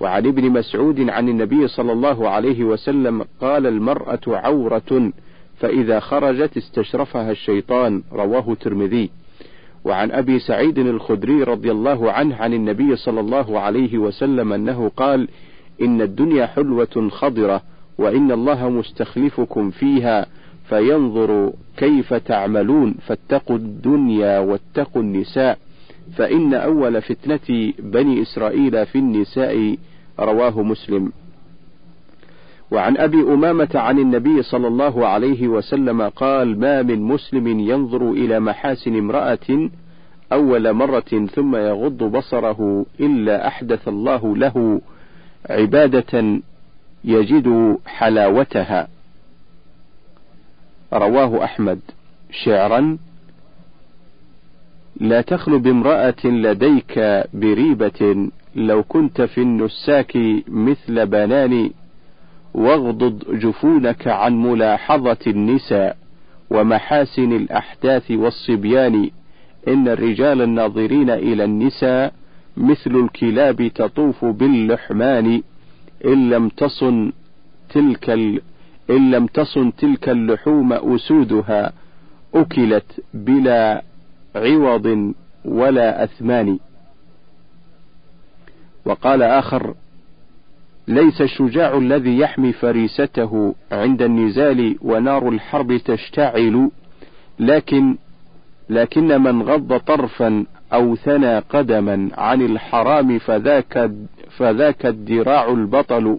وعن 0.00 0.26
ابن 0.26 0.50
مسعود 0.50 1.10
عن 1.10 1.28
النبي 1.28 1.68
صلى 1.68 1.92
الله 1.92 2.28
عليه 2.28 2.64
وسلم 2.64 3.24
قال 3.40 3.66
المرأة 3.66 4.20
عورة 4.26 5.12
فإذا 5.56 6.00
خرجت 6.00 6.56
استشرفها 6.56 7.30
الشيطان 7.30 8.02
رواه 8.12 8.52
الترمذي. 8.52 9.10
وعن 9.84 10.10
أبي 10.10 10.38
سعيد 10.38 10.78
الخدري 10.78 11.42
رضي 11.42 11.70
الله 11.70 12.12
عنه 12.12 12.36
عن 12.36 12.54
النبي 12.54 12.96
صلى 12.96 13.20
الله 13.20 13.60
عليه 13.60 13.98
وسلم 13.98 14.52
أنه 14.52 14.90
قال: 14.96 15.28
إن 15.82 16.02
الدنيا 16.02 16.46
حلوة 16.46 17.08
خضرة 17.10 17.62
وإن 17.98 18.32
الله 18.32 18.68
مستخلفكم 18.68 19.70
فيها 19.70 20.26
فينظر 20.68 21.52
كيف 21.76 22.14
تعملون 22.14 22.94
فاتقوا 23.06 23.56
الدنيا 23.56 24.38
واتقوا 24.38 25.02
النساء 25.02 25.58
فإن 26.16 26.54
أول 26.54 27.02
فتنة 27.02 27.72
بني 27.78 28.22
إسرائيل 28.22 28.86
في 28.86 28.98
النساء 28.98 29.76
رواه 30.20 30.62
مسلم. 30.62 31.12
وعن 32.70 32.96
أبي 32.96 33.20
أمامة 33.20 33.68
عن 33.74 33.98
النبي 33.98 34.42
صلى 34.42 34.68
الله 34.68 35.06
عليه 35.06 35.48
وسلم 35.48 36.02
قال: 36.02 36.60
ما 36.60 36.82
من 36.82 37.02
مسلم 37.02 37.46
ينظر 37.60 38.10
إلى 38.10 38.40
محاسن 38.40 38.98
امرأة 38.98 39.70
أول 40.32 40.72
مرة 40.72 41.26
ثم 41.34 41.56
يغض 41.56 42.04
بصره 42.04 42.86
إلا 43.00 43.46
أحدث 43.46 43.88
الله 43.88 44.36
له 44.36 44.80
عبادة 45.50 46.40
يجد 47.04 47.78
حلاوتها. 47.86 48.88
رواه 50.92 51.44
أحمد 51.44 51.80
شعرا 52.30 52.98
لا 55.00 55.20
تخل 55.20 55.58
بامرأة 55.58 56.24
لديك 56.24 57.24
بريبة 57.34 58.30
لو 58.54 58.82
كنت 58.82 59.22
في 59.22 59.42
النساك 59.42 60.18
مثل 60.48 61.06
بنان 61.06 61.70
واغضض 62.54 63.38
جفونك 63.38 64.08
عن 64.08 64.42
ملاحظة 64.42 65.18
النساء 65.26 65.96
ومحاسن 66.50 67.32
الأحداث 67.32 68.10
والصبيان. 68.10 69.10
إن 69.68 69.88
الرجال 69.88 70.42
الناظرين 70.42 71.10
إلى 71.10 71.44
النساء 71.44 72.12
مثل 72.56 72.90
الكلاب 72.90 73.68
تطوف 73.74 74.24
باللحمان. 74.24 75.42
إن 76.04 76.30
لم 76.30 76.48
تصن 76.48 77.12
تلك 77.70 78.10
ال... 78.10 78.40
إن 78.90 79.10
لم 79.10 79.26
تصن 79.26 79.74
تلك 79.74 80.08
اللحوم 80.08 80.72
أسودها 80.72 81.72
أكلت 82.34 83.04
بلا 83.14 83.82
عوض 84.36 85.14
ولا 85.44 86.04
أثمان. 86.04 86.58
وقال 88.84 89.22
آخر 89.22 89.74
ليس 90.88 91.20
الشجاع 91.20 91.78
الذي 91.78 92.18
يحمي 92.18 92.52
فريسته 92.52 93.54
عند 93.72 94.02
النزال 94.02 94.76
ونار 94.82 95.28
الحرب 95.28 95.76
تشتعل 95.76 96.70
لكن 97.38 97.96
لكن 98.70 99.22
من 99.22 99.42
غض 99.42 99.76
طرفا 99.80 100.44
أو 100.72 100.96
ثنى 100.96 101.38
قدما 101.38 102.10
عن 102.18 102.42
الحرام 102.42 103.18
فذاك 103.18 103.90
فذاك 104.30 104.86
الدراع 104.86 105.48
البطل. 105.48 106.18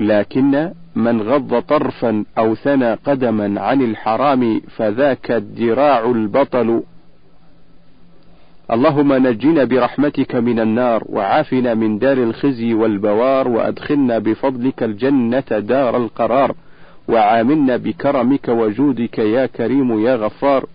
لكن 0.00 0.72
من 0.96 1.22
غض 1.22 1.62
طرفا 1.62 2.24
أو 2.38 2.54
ثنى 2.54 2.94
قدما 2.94 3.60
عن 3.60 3.82
الحرام 3.82 4.60
فذاك 4.60 5.30
الدراع 5.30 6.10
البطل. 6.10 6.82
اللهم 8.72 9.12
نجنا 9.26 9.64
برحمتك 9.64 10.34
من 10.34 10.60
النار 10.60 11.04
وعافنا 11.08 11.74
من 11.74 11.98
دار 11.98 12.18
الخزي 12.18 12.74
والبوار 12.74 13.48
وأدخلنا 13.48 14.18
بفضلك 14.18 14.82
الجنة 14.82 15.44
دار 15.50 15.96
القرار 15.96 16.54
وعاملنا 17.08 17.76
بكرمك 17.76 18.48
وجودك 18.48 19.18
يا 19.18 19.46
كريم 19.46 20.06
يا 20.06 20.16
غفار. 20.16 20.66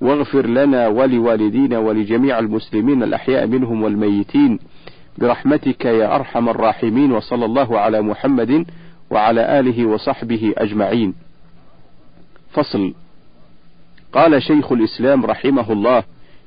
واغفر 0.00 0.46
لنا 0.46 0.88
ولوالدينا 0.88 1.78
ولجميع 1.78 2.38
المسلمين 2.38 3.02
الأحياء 3.02 3.46
منهم 3.46 3.82
والميتين. 3.82 4.58
برحمتك 5.18 5.84
يا 5.84 6.14
أرحم 6.14 6.48
الراحمين 6.48 7.12
وصلى 7.12 7.44
الله 7.44 7.78
على 7.78 8.02
محمد 8.02 8.66
وعلى 9.10 9.60
آله 9.60 9.86
وصحبه 9.86 10.54
أجمعين. 10.58 11.14
فصل. 12.50 12.94
قال 14.12 14.42
شيخ 14.42 14.72
الإسلام 14.72 15.26
رحمه 15.26 15.72
الله: 15.72 16.02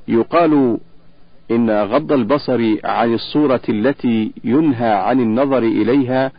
يقال 0.08 0.78
إن 1.52 1.70
غض 1.70 2.12
البصر 2.12 2.76
عن 2.84 3.14
الصورة 3.14 3.62
التي 3.70 4.32
ينهى 4.44 4.94
عن 4.94 5.20
النظر 5.20 5.58
إليها 5.58 6.32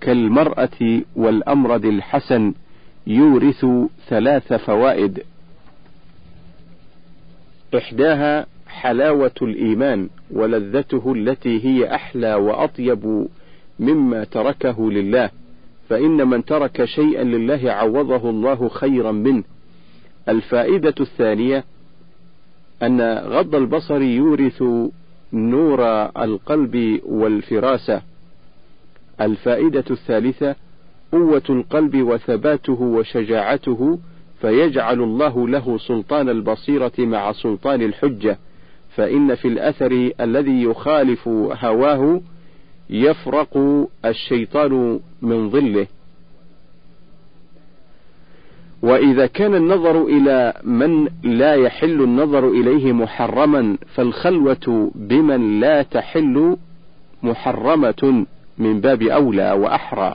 كالمرأة 0.00 1.02
والأمرد 1.16 1.84
الحسن 1.84 2.54
يورث 3.06 3.66
ثلاث 4.08 4.52
فوائد. 4.52 5.22
إحداها 7.76 8.46
حلاوة 8.68 9.34
الإيمان 9.42 10.08
ولذته 10.30 11.12
التي 11.12 11.64
هي 11.64 11.94
أحلى 11.94 12.34
وأطيب 12.34 13.26
مما 13.78 14.24
تركه 14.24 14.90
لله، 14.90 15.30
فإن 15.88 16.28
من 16.28 16.44
ترك 16.44 16.84
شيئا 16.84 17.24
لله 17.24 17.72
عوضه 17.72 18.30
الله 18.30 18.68
خيرا 18.68 19.12
منه. 19.12 19.42
الفائدة 20.28 20.94
الثانية 21.00 21.64
أن 22.82 23.18
غض 23.18 23.54
البصر 23.54 24.02
يورث 24.02 24.62
نور 25.32 25.82
القلب 26.22 27.00
والفراسة. 27.04 28.02
الفائدة 29.20 29.84
الثالثة 29.90 30.54
قوة 31.12 31.42
القلب 31.50 31.96
وثباته 31.96 32.82
وشجاعته 32.82 33.98
فيجعل 34.40 35.02
الله 35.02 35.48
له 35.48 35.78
سلطان 35.78 36.28
البصيرة 36.28 36.92
مع 36.98 37.32
سلطان 37.32 37.82
الحجة، 37.82 38.38
فإن 38.96 39.34
في 39.34 39.48
الأثر 39.48 40.10
الذي 40.20 40.62
يخالف 40.62 41.28
هواه 41.28 42.20
يفرق 42.90 43.58
الشيطان 44.04 45.00
من 45.22 45.50
ظله. 45.50 45.86
وإذا 48.82 49.26
كان 49.26 49.54
النظر 49.54 50.04
إلى 50.04 50.52
من 50.64 51.08
لا 51.22 51.54
يحل 51.54 52.02
النظر 52.02 52.48
إليه 52.48 52.92
محرما 52.92 53.76
فالخلوة 53.94 54.90
بمن 54.94 55.60
لا 55.60 55.82
تحل 55.82 56.56
محرمة 57.22 58.26
من 58.58 58.80
باب 58.80 59.02
أولى 59.02 59.52
وأحرى، 59.52 60.14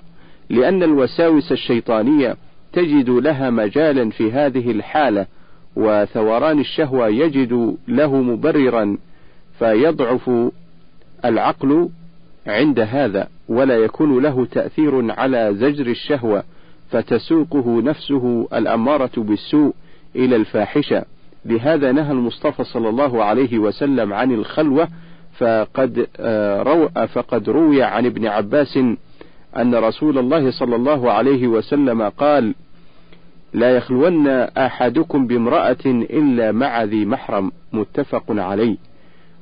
لأن 0.49 0.83
الوساوس 0.83 1.51
الشيطانية 1.51 2.35
تجد 2.73 3.09
لها 3.09 3.49
مجالا 3.49 4.09
في 4.09 4.31
هذه 4.31 4.71
الحالة، 4.71 5.25
وثوران 5.75 6.59
الشهوة 6.59 7.07
يجد 7.07 7.77
له 7.87 8.15
مبررا 8.15 8.97
فيضعف 9.59 10.29
العقل 11.25 11.89
عند 12.47 12.79
هذا، 12.79 13.27
ولا 13.49 13.75
يكون 13.77 14.23
له 14.23 14.45
تأثير 14.45 15.11
على 15.11 15.53
زجر 15.53 15.87
الشهوة، 15.87 16.43
فتسوقه 16.91 17.81
نفسه 17.81 18.47
الأمارة 18.53 19.11
بالسوء 19.17 19.73
إلى 20.15 20.35
الفاحشة، 20.35 21.05
لهذا 21.45 21.91
نهى 21.91 22.11
المصطفى 22.11 22.63
صلى 22.63 22.89
الله 22.89 23.23
عليه 23.23 23.59
وسلم 23.59 24.13
عن 24.13 24.31
الخلوة 24.31 24.87
فقد 25.37 26.07
رو 26.67 26.89
فقد 27.07 27.49
روي 27.49 27.83
عن 27.83 28.05
ابن 28.05 28.27
عباس 28.27 28.79
أن 29.57 29.75
رسول 29.75 30.17
الله 30.17 30.51
صلى 30.51 30.75
الله 30.75 31.11
عليه 31.11 31.47
وسلم 31.47 32.01
قال: 32.01 32.55
لا 33.53 33.69
يخلون 33.77 34.27
أحدكم 34.27 35.27
بامرأة 35.27 35.85
إلا 35.85 36.51
مع 36.51 36.83
ذي 36.83 37.05
محرم 37.05 37.51
متفق 37.73 38.23
عليه. 38.29 38.77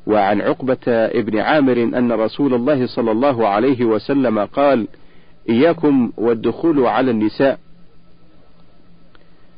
وعن 0.07 0.41
عقبة 0.41 0.77
ابن 0.87 1.39
عامر 1.39 1.83
أن 1.83 2.11
رسول 2.11 2.53
الله 2.53 2.87
صلى 2.87 3.11
الله 3.11 3.47
عليه 3.47 3.85
وسلم 3.85 4.39
قال: 4.39 4.87
إياكم 5.49 6.11
والدخول 6.17 6.85
على 6.85 7.11
النساء. 7.11 7.59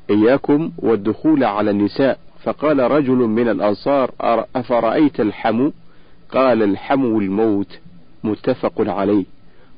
إياكم 0.10 0.72
والدخول 0.78 1.44
على 1.44 1.72
النساء، 1.72 2.20
فقال 2.44 2.80
رجل 2.80 3.16
من 3.16 3.50
الأنصار: 3.50 4.12
أفرأيت 4.56 5.20
الحمو؟ 5.20 5.72
قال 6.32 6.64
الحمو 6.64 7.20
الموت 7.20 7.80
متفق 8.24 8.74
عليه 8.78 9.26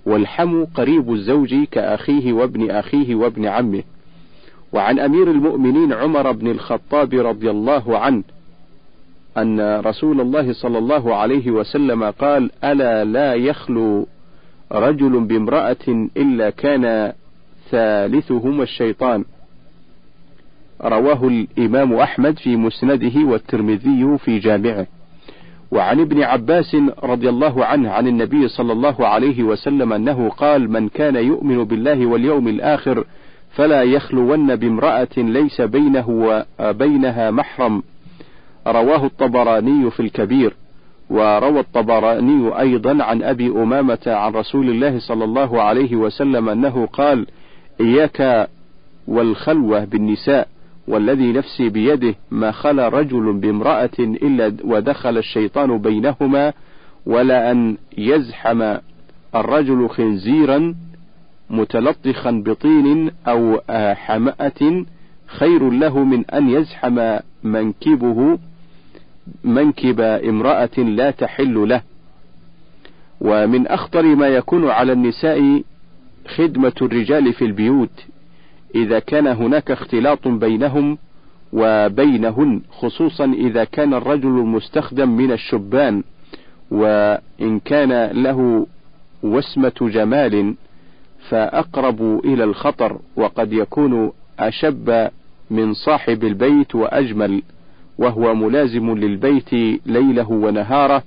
والحمو 0.06 0.68
قريب 0.76 1.14
الزوج 1.14 1.56
كأخيه 1.72 2.34
وابن 2.34 2.72
أخيه 2.72 3.16
وابن 3.16 3.46
عمه 3.46 3.84
وعن 4.74 5.00
أمير 5.00 5.32
المؤمنين 5.32 5.94
عمر 5.94 6.32
بن 6.32 6.48
الخطاب 6.48 7.14
رضي 7.14 7.50
الله 7.50 7.98
عنه 7.98 8.24
أن 9.38 9.80
رسول 9.80 10.22
الله 10.22 10.54
صلى 10.54 10.78
الله 10.78 11.16
عليه 11.16 11.52
وسلم 11.52 12.04
قال 12.04 12.52
ألا 12.64 13.04
لا 13.04 13.34
يخلو 13.34 14.08
رجل 14.74 15.20
بامرأة 15.20 16.08
إلا 16.18 16.50
كان 16.50 17.14
ثالثهما 17.72 18.64
الشيطان. 18.64 19.26
رواه 20.82 21.28
الإمام 21.28 21.94
أحمد 21.94 22.40
في 22.40 22.56
مسنده 22.56 23.20
والترمذي 23.20 24.18
في 24.18 24.40
جامعه. 24.40 24.88
وعن 25.72 26.00
ابن 26.00 26.24
عباس 26.24 26.78
رضي 27.04 27.30
الله 27.30 27.66
عنه 27.66 27.92
عن 27.92 28.08
النبي 28.08 28.48
صلى 28.48 28.74
الله 28.74 29.08
عليه 29.08 29.44
وسلم 29.44 29.94
أنه 29.94 30.30
قال 30.30 30.72
من 30.72 30.90
كان 30.90 31.16
يؤمن 31.16 31.64
بالله 31.64 32.06
واليوم 32.06 32.48
الآخر 32.48 33.06
فلا 33.52 33.84
يخلون 33.84 34.56
بامرأة 34.56 35.08
ليس 35.18 35.62
بينه 35.62 36.10
وبينها 36.60 37.32
محرم 37.32 37.84
رواه 38.68 39.06
الطبراني 39.06 39.92
في 39.92 40.00
الكبير. 40.00 40.54
وروى 41.10 41.60
الطبراني 41.60 42.60
أيضا 42.60 43.04
عن 43.04 43.24
أبي 43.24 43.48
أمامة 43.50 44.00
عن 44.08 44.32
رسول 44.32 44.70
الله 44.70 45.00
صلى 45.00 45.24
الله 45.24 45.62
عليه 45.62 45.96
وسلم 45.96 46.50
أنه 46.50 46.86
قال 46.86 47.28
إياك 47.82 48.50
والخلوة 49.08 49.86
بالنساء 49.86 50.48
والذي 50.88 51.32
نفسي 51.32 51.70
بيده 51.70 52.16
ما 52.32 52.52
خلا 52.52 52.90
رجل 52.90 53.34
بامرأة 53.34 53.90
إلا 54.00 54.58
ودخل 54.64 55.18
الشيطان 55.18 55.78
بينهما 55.78 56.54
ولا 57.06 57.52
أن 57.52 57.78
يزحم 57.98 58.78
الرجل 59.36 59.90
خنزيرا 59.90 60.76
متلطخا 61.50 62.32
بطين 62.46 63.12
أو 63.28 63.62
حمأة 63.94 64.86
خير 65.28 65.70
له 65.70 66.04
من 66.04 66.26
أن 66.26 66.50
يزحم 66.50 67.18
منكبه 67.44 68.38
منكب 69.44 70.02
امرأة 70.02 70.78
لا 70.78 71.12
تحل 71.12 71.70
له. 71.70 71.82
ومن 73.22 73.68
أخطر 73.68 74.16
ما 74.16 74.28
يكون 74.28 74.70
على 74.70 74.94
النساء 74.94 75.64
خدمة 76.28 76.74
الرجال 76.82 77.34
في 77.34 77.46
البيوت 77.46 78.06
إذا 78.76 79.00
كان 79.00 79.28
هناك 79.28 79.72
اختلاط 79.72 80.28
بينهم 80.28 80.98
وبينهن 81.54 82.62
خصوصا 82.72 83.26
إذا 83.26 83.64
كان 83.64 83.94
الرجل 83.94 84.30
مستخدم 84.30 85.10
من 85.10 85.32
الشبان 85.32 86.04
وإن 86.72 87.60
كان 87.66 88.06
له 88.24 88.68
وسمة 89.24 89.74
جمال 89.82 90.56
فأقرب 91.30 92.22
إلى 92.26 92.44
الخطر 92.44 93.00
وقد 93.16 93.54
يكون 93.54 94.12
أشب 94.40 95.10
من 95.50 95.74
صاحب 95.74 96.24
البيت 96.24 96.76
وأجمل. 96.76 97.42
وهو 97.98 98.36
ملازم 98.36 98.96
للبيت 98.96 99.54
ليله 99.86 100.32
ونهاره 100.32 101.04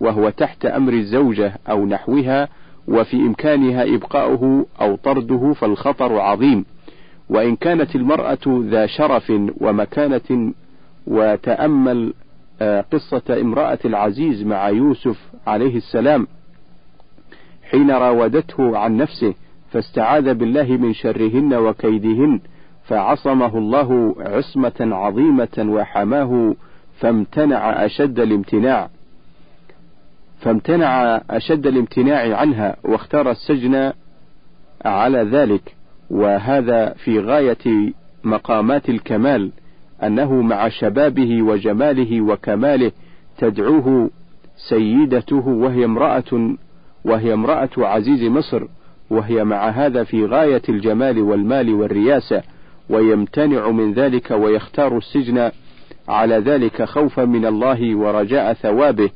وهو 0.00 0.30
تحت 0.30 0.66
أمر 0.66 0.92
الزوجة 0.92 1.58
أو 1.70 1.86
نحوها 1.86 2.48
وفي 2.88 3.16
إمكانها 3.16 3.94
إبقاؤه 3.94 4.66
أو 4.80 4.96
طرده 4.96 5.52
فالخطر 5.52 6.20
عظيم. 6.20 6.64
وإن 7.28 7.56
كانت 7.56 7.96
المرأة 7.96 8.38
ذا 8.46 8.86
شرف 8.86 9.32
ومكانة 9.60 10.52
وتأمل 11.06 12.14
آه، 12.62 12.84
قصة 12.92 13.40
امرأة 13.40 13.78
العزيز 13.84 14.42
مع 14.42 14.68
يوسف 14.68 15.18
عليه 15.46 15.76
السلام. 15.76 16.26
حين 17.70 17.90
راودته 17.90 18.78
عن 18.78 18.96
نفسه 18.96 19.34
فاستعاذ 19.70 20.34
بالله 20.34 20.76
من 20.76 20.94
شرهن 20.94 21.54
وكيدهن. 21.54 22.40
فعصمه 22.84 23.58
الله 23.58 24.14
عصمة 24.18 24.72
عظيمة 24.80 25.58
وحماه 25.58 26.54
فامتنع 27.00 27.84
أشد 27.84 28.20
الامتناع. 28.20 28.88
فامتنع 30.40 31.20
أشد 31.30 31.66
الامتناع 31.66 32.36
عنها 32.36 32.76
واختار 32.84 33.30
السجن 33.30 33.92
على 34.84 35.22
ذلك. 35.22 35.74
وهذا 36.10 36.92
في 36.92 37.20
غاية 37.20 37.92
مقامات 38.24 38.88
الكمال 38.88 39.50
أنه 40.02 40.42
مع 40.42 40.68
شبابه 40.68 41.42
وجماله 41.42 42.20
وكماله 42.20 42.92
تدعوه 43.38 44.10
سيدته 44.68 45.48
وهي 45.48 45.84
امرأة 45.84 46.54
وهي 47.04 47.34
امرأة 47.34 47.70
عزيز 47.78 48.24
مصر. 48.24 48.66
وهي 49.10 49.44
مع 49.44 49.68
هذا 49.68 50.04
في 50.04 50.26
غاية 50.26 50.62
الجمال 50.68 51.18
والمال 51.18 51.74
والرياسة. 51.74 52.42
ويمتنع 52.90 53.70
من 53.70 53.92
ذلك 53.92 54.30
ويختار 54.30 54.98
السجن 54.98 55.50
على 56.08 56.34
ذلك 56.34 56.82
خوفا 56.82 57.24
من 57.24 57.46
الله 57.46 57.96
ورجاء 57.96 58.52
ثوابه. 58.52 59.10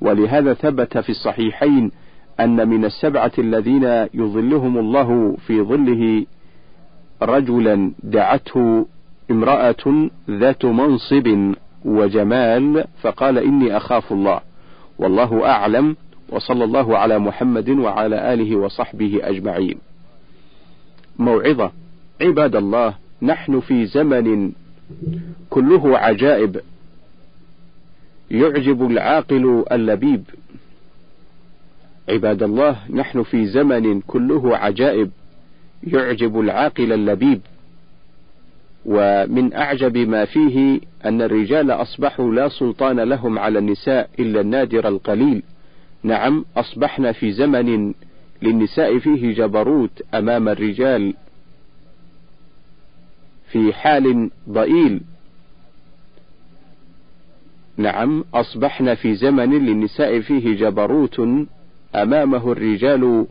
ولهذا 0.00 0.54
ثبت 0.54 0.98
في 0.98 1.08
الصحيحين 1.08 1.90
أن 2.40 2.68
من 2.68 2.84
السبعة 2.84 3.32
الذين 3.38 4.06
يظلهم 4.14 4.78
الله 4.78 5.36
في 5.46 5.62
ظله 5.62 6.26
رجلا 7.22 7.92
دعته 8.02 8.86
امرأة 9.30 10.08
ذات 10.30 10.64
منصب 10.64 11.54
وجمال 11.84 12.84
فقال 13.02 13.38
إني 13.38 13.76
أخاف 13.76 14.12
الله. 14.12 14.40
والله 14.98 15.46
أعلم. 15.46 15.96
وصلى 16.28 16.64
الله 16.64 16.98
على 16.98 17.18
محمد 17.18 17.70
وعلى 17.70 18.34
آله 18.34 18.56
وصحبه 18.56 19.20
أجمعين. 19.22 19.78
موعظة. 21.18 21.81
عباد 22.22 22.56
الله 22.56 22.94
نحن 23.22 23.60
في 23.60 23.86
زمن 23.86 24.52
كله 25.50 25.98
عجائب. 25.98 26.60
يعجب 28.30 28.90
العاقل 28.90 29.64
اللبيب. 29.72 30.24
عباد 32.08 32.42
الله 32.42 32.76
نحن 32.90 33.22
في 33.22 33.46
زمن 33.46 34.00
كله 34.00 34.56
عجائب. 34.56 35.10
يعجب 35.86 36.40
العاقل 36.40 36.92
اللبيب. 36.92 37.40
ومن 38.86 39.54
أعجب 39.54 39.96
ما 39.96 40.24
فيه 40.24 40.80
أن 41.04 41.22
الرجال 41.22 41.70
أصبحوا 41.70 42.34
لا 42.34 42.48
سلطان 42.48 43.00
لهم 43.00 43.38
على 43.38 43.58
النساء 43.58 44.10
إلا 44.18 44.40
النادر 44.40 44.88
القليل. 44.88 45.42
نعم 46.02 46.44
أصبحنا 46.56 47.12
في 47.12 47.32
زمن 47.32 47.94
للنساء 48.42 48.98
فيه 48.98 49.34
جبروت 49.34 50.02
أمام 50.14 50.48
الرجال. 50.48 51.14
في 53.52 53.72
حال 53.72 54.30
ضئيل. 54.48 55.00
نعم 57.76 58.24
أصبحنا 58.34 58.94
في 58.94 59.14
زمن 59.14 59.66
للنساء 59.66 60.20
فيه 60.20 60.56
جبروت 60.56 61.20
أمامه 61.94 62.52
الرجال 62.52 63.26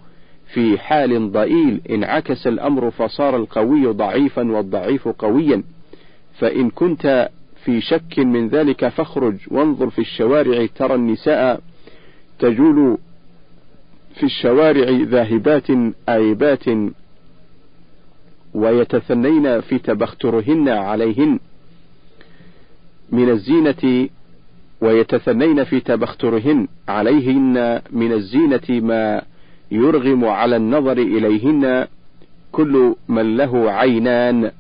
في 0.54 0.80
حال 0.80 1.32
ضئيل. 1.32 1.82
انعكس 1.90 2.48
الأمر 2.48 2.92
فصار 2.92 3.36
القوي 3.36 3.86
ضعيفا 3.86 4.52
والضعيف 4.52 5.08
قويا. 5.08 5.64
فإن 6.40 6.70
كنت 6.70 7.30
في 7.66 7.82
شك 7.82 8.20
من 8.20 8.48
ذلك 8.48 8.88
فاخرج 8.88 9.36
وانظر 9.48 9.90
في 9.90 10.00
الشوارع 10.00 10.66
ترى 10.76 10.96
النساء 10.96 11.62
تجول 12.40 12.98
في 14.16 14.24
الشوارع 14.24 14.90
ذاهبات 14.90 15.68
آيبات. 16.10 16.64
ويتثنين 18.54 19.62
في 19.62 19.78
تبخترهن 19.80 20.70
عليهن 20.70 21.40
من 23.12 23.30
الزينة 23.30 24.10
ويتثنين 24.82 25.64
في 25.64 25.80
تبخترهن 25.80 26.68
عليهن 26.88 27.82
من 27.92 28.12
الزينة 28.12 28.82
ما 28.88 29.22
يرغم 29.72 30.26
على 30.26 30.56
النظر 30.56 30.98
إليهن 30.98 31.88
كل 32.52 32.96
من 33.08 33.38
له 33.38 33.72
عينان 33.72 34.52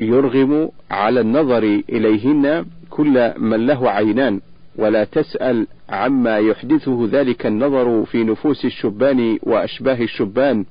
يرغم 0.00 0.68
على 0.90 1.20
النظر 1.20 1.82
إليهن 1.88 2.64
كل 2.90 3.32
من 3.38 3.66
له 3.66 3.90
عينان. 3.90 4.40
ولا 4.76 5.04
تسأل 5.04 5.66
عما 5.88 6.38
يحدثه 6.38 7.08
ذلك 7.12 7.46
النظر 7.46 8.04
في 8.04 8.24
نفوس 8.24 8.64
الشبان 8.64 9.38
وأشباه 9.42 10.00
الشبان. 10.02 10.64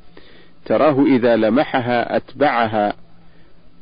تراه 0.65 1.03
إذا 1.05 1.35
لمحها 1.35 2.15
أتبعها 2.17 2.93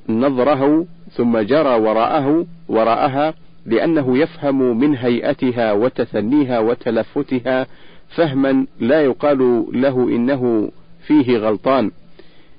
نظره 0.10 0.86
ثم 1.12 1.40
جرى 1.40 1.80
وراءه 1.80 2.46
وراءها 2.70 3.34
لأنه 3.66 4.18
يفهم 4.18 4.80
من 4.80 4.96
هيئتها 4.96 5.72
وتثنيها 5.72 6.60
وتلفتها 6.60 7.68
فهما 8.10 8.66
لا 8.80 9.02
يقال 9.02 9.66
له 9.72 10.10
إنه 10.10 10.72
فيه 11.08 11.38
غلطان. 11.38 11.92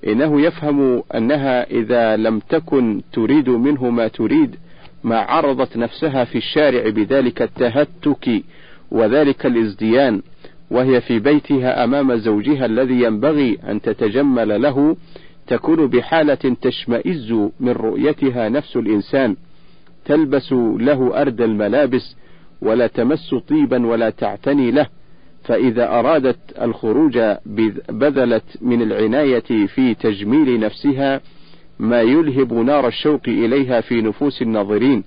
إنه 0.06 0.40
يفهم 0.40 1.02
أنها 1.14 1.70
إذا 1.70 2.16
لم 2.16 2.38
تكن 2.38 3.02
تريد 3.12 3.48
منه 3.48 3.90
ما 3.90 4.08
تريد 4.08 4.56
ما 5.04 5.18
عرضت 5.18 5.76
نفسها 5.76 6.24
في 6.24 6.38
الشارع 6.38 6.90
بذلك 6.90 7.42
التهتك 7.42 8.42
وذلك 8.90 9.46
الازديان 9.46 10.22
وهي 10.70 11.00
في 11.00 11.18
بيتها 11.18 11.84
أمام 11.84 12.16
زوجها 12.16 12.66
الذي 12.66 13.02
ينبغي 13.02 13.58
أن 13.68 13.80
تتجمل 13.80 14.62
له 14.62 14.96
تكون 15.46 15.86
بحالة 15.86 16.56
تشمئز 16.62 17.32
من 17.60 17.72
رؤيتها 17.72 18.48
نفس 18.48 18.76
الإنسان 18.76 19.36
تلبس 20.04 20.52
له 20.52 21.20
أردى 21.22 21.44
الملابس 21.44 22.16
ولا 22.62 22.86
تمس 22.86 23.34
طيبا 23.48 23.86
ولا 23.86 24.10
تعتني 24.10 24.70
له 24.70 24.86
فإذا 25.44 25.88
أرادت 25.88 26.38
الخروج 26.62 27.18
بذلت 27.88 28.44
من 28.60 28.82
العناية 28.82 29.66
في 29.66 29.94
تجميل 29.94 30.60
نفسها 30.60 31.20
ما 31.80 32.00
يلهب 32.00 32.52
نار 32.52 32.88
الشوق 32.88 33.20
إليها 33.28 33.80
في 33.80 34.02
نفوس 34.02 34.42
الناظرين. 34.42 35.04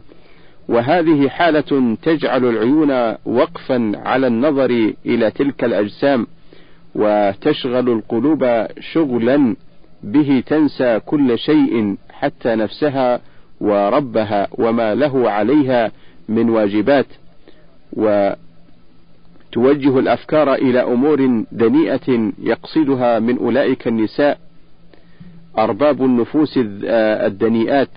وهذه 0.70 1.30
حالة 1.30 1.98
تجعل 2.04 2.46
العيون 2.46 3.16
وقفا 3.26 3.92
على 3.96 4.28
النظر 4.28 4.94
إلى 5.06 5.32
تلك 5.32 5.64
الأجسام 5.64 6.28
وتشغل 6.96 7.90
القلوب 7.90 8.68
شغلا 8.80 9.56
به 10.04 10.44
تنسى 10.46 11.00
كل 11.00 11.40
شيء 11.40 11.96
حتى 12.12 12.56
نفسها 12.56 13.22
وربها 13.62 14.48
وما 14.52 14.96
له 14.96 15.30
عليها 15.30 15.92
من 16.30 16.50
واجبات. 16.50 17.06
وتوجه 17.94 18.36
الأفكار 20.00 20.54
إلى 20.54 20.84
أمور 20.84 21.44
دنيئة 21.52 22.32
يقصدها 22.40 23.20
من 23.20 23.38
أولئك 23.38 23.88
النساء. 23.88 24.38
أرباب 25.58 26.02
النفوس 26.06 26.60
الدنيئات 27.28 27.90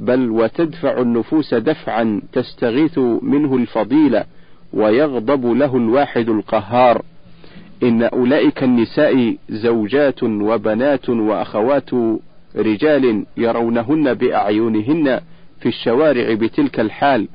بل 0.00 0.30
وتدفع 0.30 1.00
النفوس 1.00 1.54
دفعا 1.54 2.20
تستغيث 2.32 2.98
منه 3.22 3.56
الفضيلة 3.56 4.24
ويغضب 4.72 5.46
له 5.46 5.76
الواحد 5.76 6.28
القهار. 6.28 7.02
إن 7.82 8.02
أولئك 8.02 8.62
النساء 8.62 9.36
زوجات 9.48 10.22
وبنات 10.22 11.08
وأخوات 11.08 11.90
رجال 12.56 13.26
يرونهن 13.36 14.14
بأعينهن 14.14 15.20
في 15.60 15.68
الشوارع 15.68 16.34
بتلك 16.34 16.80
الحال 16.80 17.28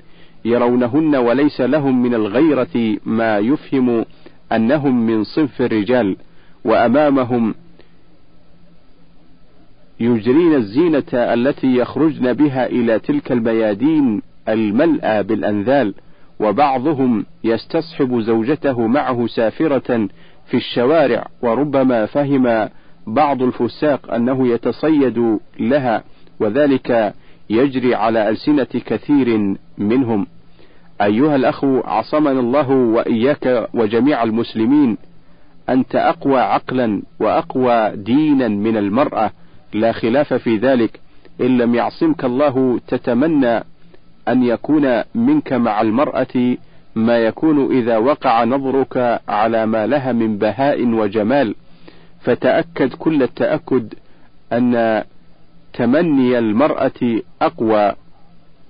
يرونهن 0.45 1.15
وليس 1.15 1.61
لهم 1.61 2.03
من 2.03 2.13
الغيرة 2.13 2.97
ما 3.05 3.37
يفهم 3.37 4.05
أنهم 4.51 5.05
من 5.07 5.23
صنف 5.23 5.61
الرجال 5.61 6.15
وأمامهم 6.65 7.55
يجرين 10.01 10.55
الزينة 10.55 11.03
التي 11.13 11.75
يخرجن 11.75 12.33
بها 12.33 12.65
إلى 12.65 12.99
تلك 12.99 13.31
الميادين 13.31 14.21
الملأى 14.49 15.23
بالأنذال 15.23 15.93
وبعضهم 16.39 17.25
يستصحب 17.43 18.19
زوجته 18.19 18.87
معه 18.87 19.27
سافرة 19.27 20.07
في 20.45 20.57
الشوارع 20.57 21.27
وربما 21.41 22.05
فهم 22.05 22.69
بعض 23.07 23.41
الفساق 23.41 24.13
أنه 24.13 24.47
يتصيد 24.47 25.39
لها 25.59 26.03
وذلك 26.39 27.13
يجري 27.49 27.95
على 27.95 28.29
ألسنة 28.29 28.67
كثير 28.85 29.55
منهم. 29.77 30.27
أيها 31.01 31.35
الأخ 31.35 31.65
عصمنا 31.65 32.39
الله 32.39 32.69
وإياك 32.69 33.69
وجميع 33.73 34.23
المسلمين 34.23 34.97
أنت 35.69 35.95
أقوى 35.95 36.39
عقلا 36.39 37.01
وأقوى 37.19 37.91
دينا 37.95 38.47
من 38.47 38.77
المرأة 38.77 39.31
لا 39.73 39.91
خلاف 39.91 40.33
في 40.33 40.57
ذلك 40.57 40.99
إن 41.41 41.57
لم 41.57 41.75
يعصمك 41.75 42.25
الله 42.25 42.79
تتمنى 42.87 43.63
أن 44.27 44.43
يكون 44.43 45.01
منك 45.15 45.53
مع 45.53 45.81
المرأة 45.81 46.57
ما 46.95 47.17
يكون 47.17 47.77
إذا 47.77 47.97
وقع 47.97 48.43
نظرك 48.43 49.21
على 49.27 49.65
ما 49.65 49.87
لها 49.87 50.11
من 50.11 50.37
بهاء 50.37 50.87
وجمال. 50.87 51.55
فتأكد 52.21 52.93
كل 52.93 53.23
التأكد 53.23 53.93
أن 54.53 55.03
تمني 55.73 56.39
المرأة 56.39 57.21
أقوى 57.41 57.93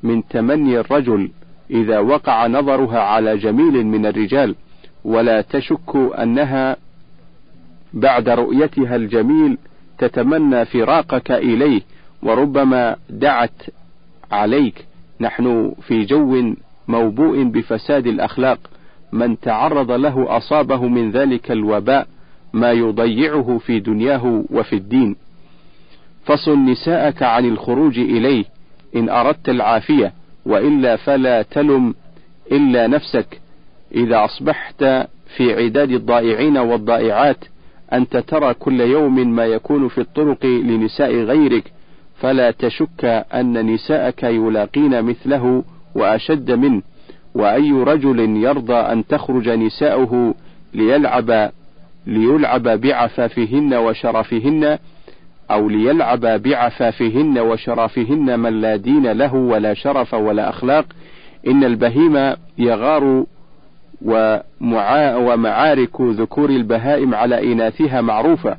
من 0.03 0.27
تمني 0.27 0.79
الرجل 0.79 1.31
إذا 1.71 1.99
وقع 1.99 2.47
نظرها 2.47 2.99
على 2.99 3.37
جميل 3.37 3.85
من 3.85 4.05
الرجال. 4.05 4.55
ولا 5.03 5.41
تشك 5.41 5.95
أنها 5.95 6.77
بعد 7.93 8.29
رؤيتها 8.29 8.95
الجميل 8.95 9.57
تتمنى 10.01 10.65
فراقك 10.65 11.31
إليه 11.31 11.81
وربما 12.23 12.95
دعت 13.09 13.61
عليك. 14.31 14.85
نحن 15.21 15.73
في 15.87 16.05
جو 16.05 16.53
موبوء 16.87 17.43
بفساد 17.43 18.07
الأخلاق. 18.07 18.59
من 19.11 19.39
تعرض 19.39 19.91
له 19.91 20.37
أصابه 20.37 20.87
من 20.87 21.11
ذلك 21.11 21.51
الوباء 21.51 22.07
ما 22.53 22.71
يضيعه 22.71 23.57
في 23.57 23.79
دنياه 23.79 24.43
وفي 24.49 24.75
الدين. 24.75 25.15
فصل 26.25 26.59
نساءك 26.59 27.23
عن 27.23 27.45
الخروج 27.45 27.99
إليه. 27.99 28.45
إن 28.95 29.09
أردت 29.09 29.49
العافية 29.49 30.13
وإلا 30.45 30.95
فلا 30.95 31.41
تلم 31.41 31.95
إلا 32.51 32.87
نفسك. 32.87 33.41
إذا 33.95 34.25
أصبحت 34.25 34.83
في 35.37 35.53
عداد 35.53 35.91
الضائعين 35.91 36.57
والضائعات 36.57 37.37
أنت 37.93 38.17
ترى 38.17 38.53
كل 38.53 38.81
يوم 38.81 39.35
ما 39.35 39.45
يكون 39.45 39.87
في 39.87 40.01
الطرق 40.01 40.45
لنساء 40.45 41.15
غيرك 41.15 41.71
فلا 42.19 42.51
تشك 42.51 43.05
أن 43.33 43.65
نساءك 43.73 44.23
يلاقين 44.23 45.01
مثله 45.01 45.63
وأشد 45.95 46.51
منه 46.51 46.81
وأي 47.35 47.71
رجل 47.71 48.19
يرضى 48.19 48.73
أن 48.73 49.07
تخرج 49.07 49.49
نساؤه 49.49 50.35
ليلعب 50.73 51.51
ليلعب 52.07 52.63
بعفافهن 52.63 53.73
وشرفهن 53.73 54.77
أو 55.51 55.69
ليلعب 55.69 56.25
بعفافهن 56.25 57.39
وشرفهن 57.39 58.39
من 58.39 58.61
لا 58.61 58.75
دين 58.75 59.11
له 59.11 59.33
ولا 59.33 59.73
شرف 59.73 60.13
ولا 60.13 60.49
أخلاق 60.49 60.85
إن 61.47 61.63
البهيم 61.63 62.35
يغار 62.57 63.25
ومعا 64.05 65.15
ومعارك 65.15 66.01
ذكور 66.01 66.49
البهائم 66.49 67.15
على 67.15 67.53
إناثها 67.53 68.01
معروفة 68.01 68.57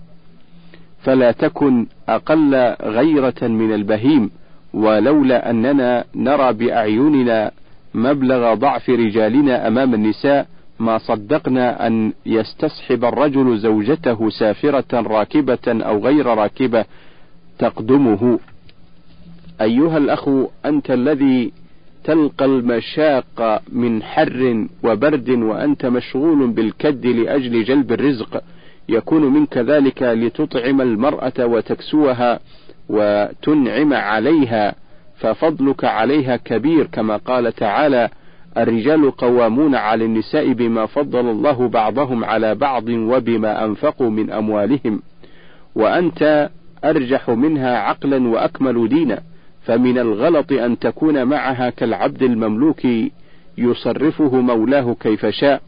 فلا 1.03 1.33
تكن 1.33 1.87
أقل 2.09 2.55
غيرة 2.83 3.49
من 3.49 3.75
البهيم 3.75 4.31
ولولا 4.75 5.51
أننا 5.51 6.05
نرى 6.15 6.53
بأعيننا 6.53 7.51
مبلغ 7.95 8.55
ضعف 8.55 8.91
رجالنا 8.91 9.69
أمام 9.69 9.95
النساء 9.95 10.47
ما 10.79 10.99
صدقنا 10.99 11.87
أن 11.87 12.13
يستصحب 12.27 13.05
الرجل 13.05 13.59
زوجته 13.59 14.31
سافرة 14.31 14.85
راكبة 14.93 15.59
أو 15.67 16.05
غير 16.07 16.27
راكبة 16.27 16.85
تقدمه. 17.59 18.39
أيها 19.61 19.99
الأخ 19.99 20.29
أنت 20.65 20.91
الذي 20.91 21.53
تلقى 22.05 22.45
المشاق 22.45 23.63
من 23.73 24.03
حر 24.03 24.67
وبرد 24.85 25.31
وأنت 25.31 25.87
مشغول 25.87 26.51
بالكد 26.51 27.07
لأجل 27.07 27.65
جلب 27.65 27.93
الرزق. 27.93 28.43
يكون 28.89 29.23
منك 29.23 29.59
ذلك 29.59 30.03
لتطعم 30.03 30.81
المرأة 30.81 31.47
وتكسوها 31.47 32.41
وتنعم 32.89 33.93
عليها 33.93 34.75
ففضلك 35.17 35.85
عليها 35.85 36.37
كبير 36.37 36.87
كما 36.87 37.17
قال 37.17 37.53
تعالى 37.53 38.09
الرجال 38.57 39.11
قوامون 39.11 39.75
على 39.75 40.05
النساء 40.05 40.53
بما 40.53 40.87
فضل 40.87 41.31
الله 41.31 41.69
بعضهم 41.69 42.25
على 42.25 42.55
بعض 42.55 42.89
وبما 42.89 43.65
أنفقوا 43.65 44.11
من 44.11 44.31
أموالهم 44.31 45.03
وأنت 45.75 46.51
أرجح 46.85 47.31
منها 47.31 47.79
عقلا 47.79 48.29
وأكمل 48.29 48.89
دينا 48.89 49.23
فمن 49.65 49.99
الغلط 49.99 50.53
أن 50.53 50.79
تكون 50.79 51.25
معها 51.25 51.71
كالعبد 51.71 52.23
المملوك 52.23 52.81
يصرفه 53.59 54.41
مولاه 54.41 54.97
كيف 55.01 55.27
شاء 55.27 55.63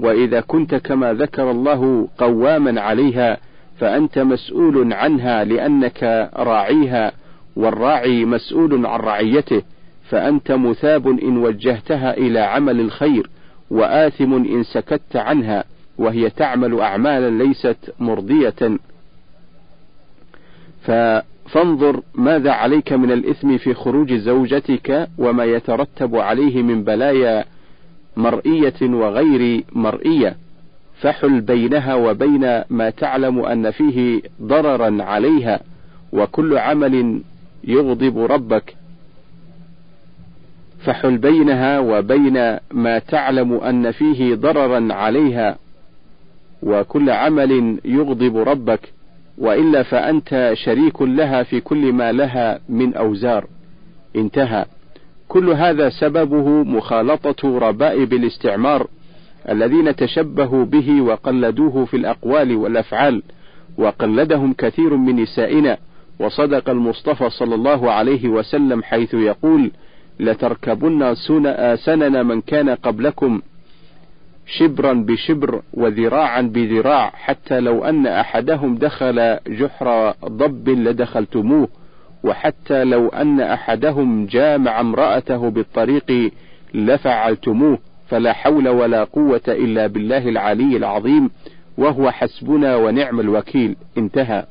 وإذا 0.00 0.40
كنت 0.40 0.74
كما 0.74 1.12
ذكر 1.12 1.50
الله 1.50 2.08
قواما 2.18 2.80
عليها 2.80 3.38
فأنت 3.78 4.18
مسؤول 4.18 4.92
عنها 4.92 5.44
لأنك 5.44 6.30
راعيها 6.36 7.12
والراعي 7.56 8.24
مسؤول 8.24 8.86
عن 8.86 9.00
رعيته 9.00 9.62
فأنت 10.08 10.52
مثاب 10.52 11.08
إن 11.08 11.36
وجهتها 11.36 12.16
إلى 12.16 12.40
عمل 12.40 12.80
الخير 12.80 13.30
وآثم 13.70 14.32
إن 14.34 14.62
سكت 14.62 15.16
عنها 15.16 15.64
وهي 15.98 16.30
تعمل 16.30 16.80
أعمالا 16.80 17.44
ليست 17.44 17.94
مرضية. 18.00 18.78
فانظر 21.52 22.02
ماذا 22.14 22.50
عليك 22.50 22.92
من 22.92 23.12
الإثم 23.12 23.56
في 23.56 23.74
خروج 23.74 24.12
زوجتك 24.14 25.08
وما 25.18 25.44
يترتب 25.44 26.16
عليه 26.16 26.62
من 26.62 26.84
بلايا 26.84 27.44
مرئية 28.16 28.82
وغير 28.82 29.64
مرئية. 29.72 30.36
فحل 31.00 31.40
بينها 31.40 31.94
وبين 31.94 32.62
ما 32.70 32.90
تعلم 32.90 33.40
أن 33.40 33.70
فيه 33.70 34.22
ضررا 34.42 35.02
عليها 35.02 35.60
وكل 36.12 36.58
عمل 36.58 37.20
يغضب 37.64 38.18
ربك. 38.18 38.76
فحل 40.84 41.18
بينها 41.18 41.78
وبين 41.78 42.58
ما 42.70 42.98
تعلم 42.98 43.52
أن 43.52 43.90
فيه 43.90 44.34
ضررا 44.34 44.94
عليها 44.94 45.56
وكل 46.62 47.10
عمل 47.10 47.80
يغضب 47.84 48.36
ربك. 48.36 48.92
وإلا 49.38 49.82
فأنت 49.82 50.50
شريك 50.54 51.02
لها 51.02 51.42
في 51.42 51.60
كل 51.60 51.92
ما 51.92 52.12
لها 52.12 52.60
من 52.68 52.94
أوزار. 52.94 53.46
انتهى. 54.16 54.64
كل 55.28 55.50
هذا 55.50 55.88
سببه 55.88 56.48
مخالطة 56.48 57.58
ربائب 57.58 58.12
الاستعمار 58.12 58.86
الذين 59.48 59.96
تشبهوا 59.96 60.64
به 60.64 61.00
وقلدوه 61.00 61.84
في 61.84 61.96
الأقوال 61.96 62.56
والأفعال 62.56 63.22
وقلدهم 63.78 64.52
كثير 64.52 64.96
من 64.96 65.16
نسائنا. 65.16 65.78
وصدق 66.20 66.70
المصطفى 66.70 67.30
صلى 67.30 67.54
الله 67.54 67.90
عليه 67.92 68.28
وسلم 68.28 68.82
حيث 68.82 69.14
يقول 69.14 69.70
لتركبن 70.20 71.14
سنن 71.74 72.26
من 72.26 72.40
كان 72.40 72.70
قبلكم 72.70 73.42
شبرا 74.46 74.92
بشبر 74.92 75.62
وذراعا 75.74 76.40
بذراع 76.42 77.10
حتى 77.14 77.60
لو 77.60 77.84
أن 77.84 78.06
أحدهم 78.06 78.74
دخل 78.74 79.38
جحر 79.48 80.14
ضب 80.24 80.68
لدخلتموه 80.68 81.68
وحتى 82.24 82.84
لو 82.84 83.08
أن 83.08 83.40
أحدهم 83.40 84.26
جامع 84.26 84.80
امرأته 84.80 85.50
بالطريق 85.50 86.32
لفعلتموه 86.74 87.78
فلا 88.08 88.32
حول 88.32 88.68
ولا 88.68 89.04
قوة 89.04 89.40
إلا 89.48 89.86
بالله 89.86 90.28
العلي 90.28 90.76
العظيم 90.76 91.30
وهو 91.78 92.10
حسبنا 92.10 92.76
ونعم 92.76 93.20
الوكيل. 93.20 93.76
انتهى. 93.98 94.46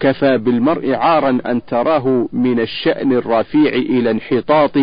كفى 0.00 0.38
بالمرء 0.38 0.94
عارا 0.94 1.38
أن 1.46 1.64
تراه 1.64 2.28
من 2.32 2.60
الشأن 2.60 3.12
الرفيع 3.12 3.72
إلى 3.72 4.10
انحطاط 4.10 4.76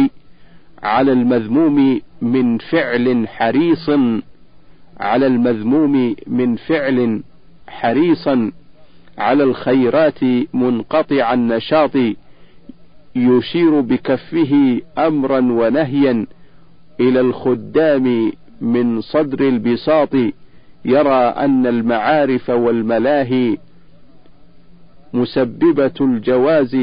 على 0.83 1.11
المذموم 1.11 2.01
من 2.21 2.57
فعل 2.57 3.27
حريص 3.27 3.89
على 4.99 5.27
المذموم 5.27 6.15
من 6.27 6.55
فعل 6.55 7.21
حريصا 7.67 8.51
على 9.17 9.43
الخيرات 9.43 10.23
منقطع 10.53 11.33
النشاط 11.33 11.91
يشير 13.15 13.79
بكفه 13.81 14.81
أمرا 14.97 15.39
ونهيا 15.39 16.25
إلى 16.99 17.19
الخدام 17.19 18.31
من 18.61 19.01
صدر 19.01 19.47
البساط 19.47 20.09
يرى 20.85 21.13
أن 21.15 21.67
المعارف 21.67 22.49
والملاهي 22.49 23.57
مسببة 25.13 25.91
الجواز 26.01 26.77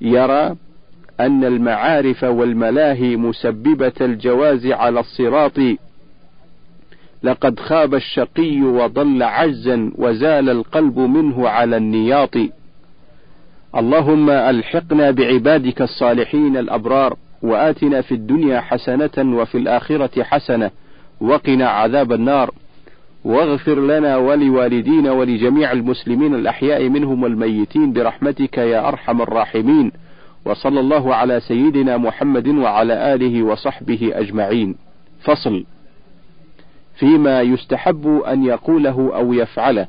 يرى 0.00 0.56
أن 1.26 1.44
المعارف 1.44 2.24
والملاهي 2.24 3.16
مسببة 3.16 3.92
الجواز 4.00 4.66
على 4.66 5.00
الصراط. 5.00 5.58
لقد 7.22 7.60
خاب 7.60 7.94
الشقي 7.94 8.60
وضل 8.62 9.22
عجزا 9.22 9.92
وزال 9.98 10.50
القلب 10.50 10.98
منه 10.98 11.48
على 11.48 11.76
النياط. 11.76 12.34
اللهم 13.76 14.30
ألحقنا 14.30 15.10
بعبادك 15.10 15.82
الصالحين 15.82 16.56
الأبرار 16.56 17.16
وآتنا 17.42 18.00
في 18.00 18.14
الدنيا 18.14 18.60
حسنة 18.60 19.36
وفي 19.36 19.58
الآخرة 19.58 20.22
حسنة 20.22 20.70
وقنا 21.20 21.68
عذاب 21.68 22.12
النار. 22.12 22.50
واغفر 23.24 23.80
لنا 23.80 24.16
ولوالدينا 24.16 25.12
ولجميع 25.12 25.72
المسلمين 25.72 26.34
الأحياء 26.34 26.88
منهم 26.88 27.22
والميتين 27.22 27.92
برحمتك 27.92 28.58
يا 28.58 28.88
أرحم 28.88 29.22
الراحمين. 29.22 29.92
وصلى 30.44 30.80
الله 30.80 31.14
على 31.14 31.40
سيدنا 31.40 31.96
محمد 31.96 32.48
وعلى 32.48 33.14
آله 33.14 33.42
وصحبه 33.42 34.10
أجمعين. 34.14 34.74
فصل. 35.24 35.64
فيما 36.94 37.40
يستحب 37.40 38.22
أن 38.26 38.44
يقوله 38.44 39.10
أو 39.14 39.32
يفعله 39.32 39.86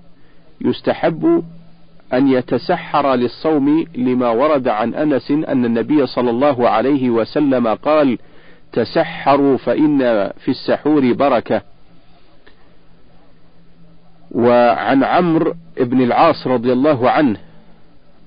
يستحب 0.61 1.43
أن 2.13 2.27
يتسحر 2.27 3.15
للصوم 3.15 3.85
لما 3.95 4.29
ورد 4.29 4.67
عن 4.67 4.93
أنس 4.93 5.31
أن 5.31 5.65
النبي 5.65 6.05
صلى 6.05 6.29
الله 6.29 6.69
عليه 6.69 7.09
وسلم 7.09 7.67
قال 7.67 8.17
تسحروا 8.73 9.57
فإن 9.57 9.99
في 10.39 10.51
السحور 10.51 11.13
بركة. 11.13 11.61
وعن 14.31 15.03
عمرو 15.03 15.53
بن 15.77 16.01
العاص 16.01 16.47
رضي 16.47 16.73
الله 16.73 17.09
عنه 17.09 17.37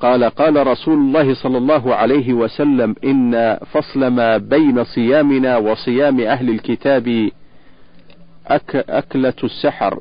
قال 0.01 0.25
قال 0.25 0.67
رسول 0.67 0.95
الله 0.95 1.35
صلى 1.35 1.59
الله 1.59 1.95
عليه 1.95 2.33
وسلم 2.33 2.95
إن 3.05 3.59
فصل 3.73 4.07
ما 4.07 4.37
بين 4.37 4.85
صيامنا 4.85 5.57
وصيام 5.57 6.21
أهل 6.21 6.51
الكتاب 6.51 7.31
أك 8.47 8.77
أكلة 8.77 9.35
السحر. 9.45 10.01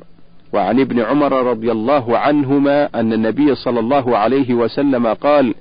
وعن 0.52 0.80
ابن 0.80 1.00
عمر 1.00 1.32
رضي 1.32 1.72
الله 1.72 2.18
عنهما 2.18 2.88
أن 2.94 3.12
النبي 3.12 3.54
صلى 3.54 3.80
الله 3.80 4.16
عليه 4.18 4.54
وسلم 4.54 5.06
قال 5.06 5.54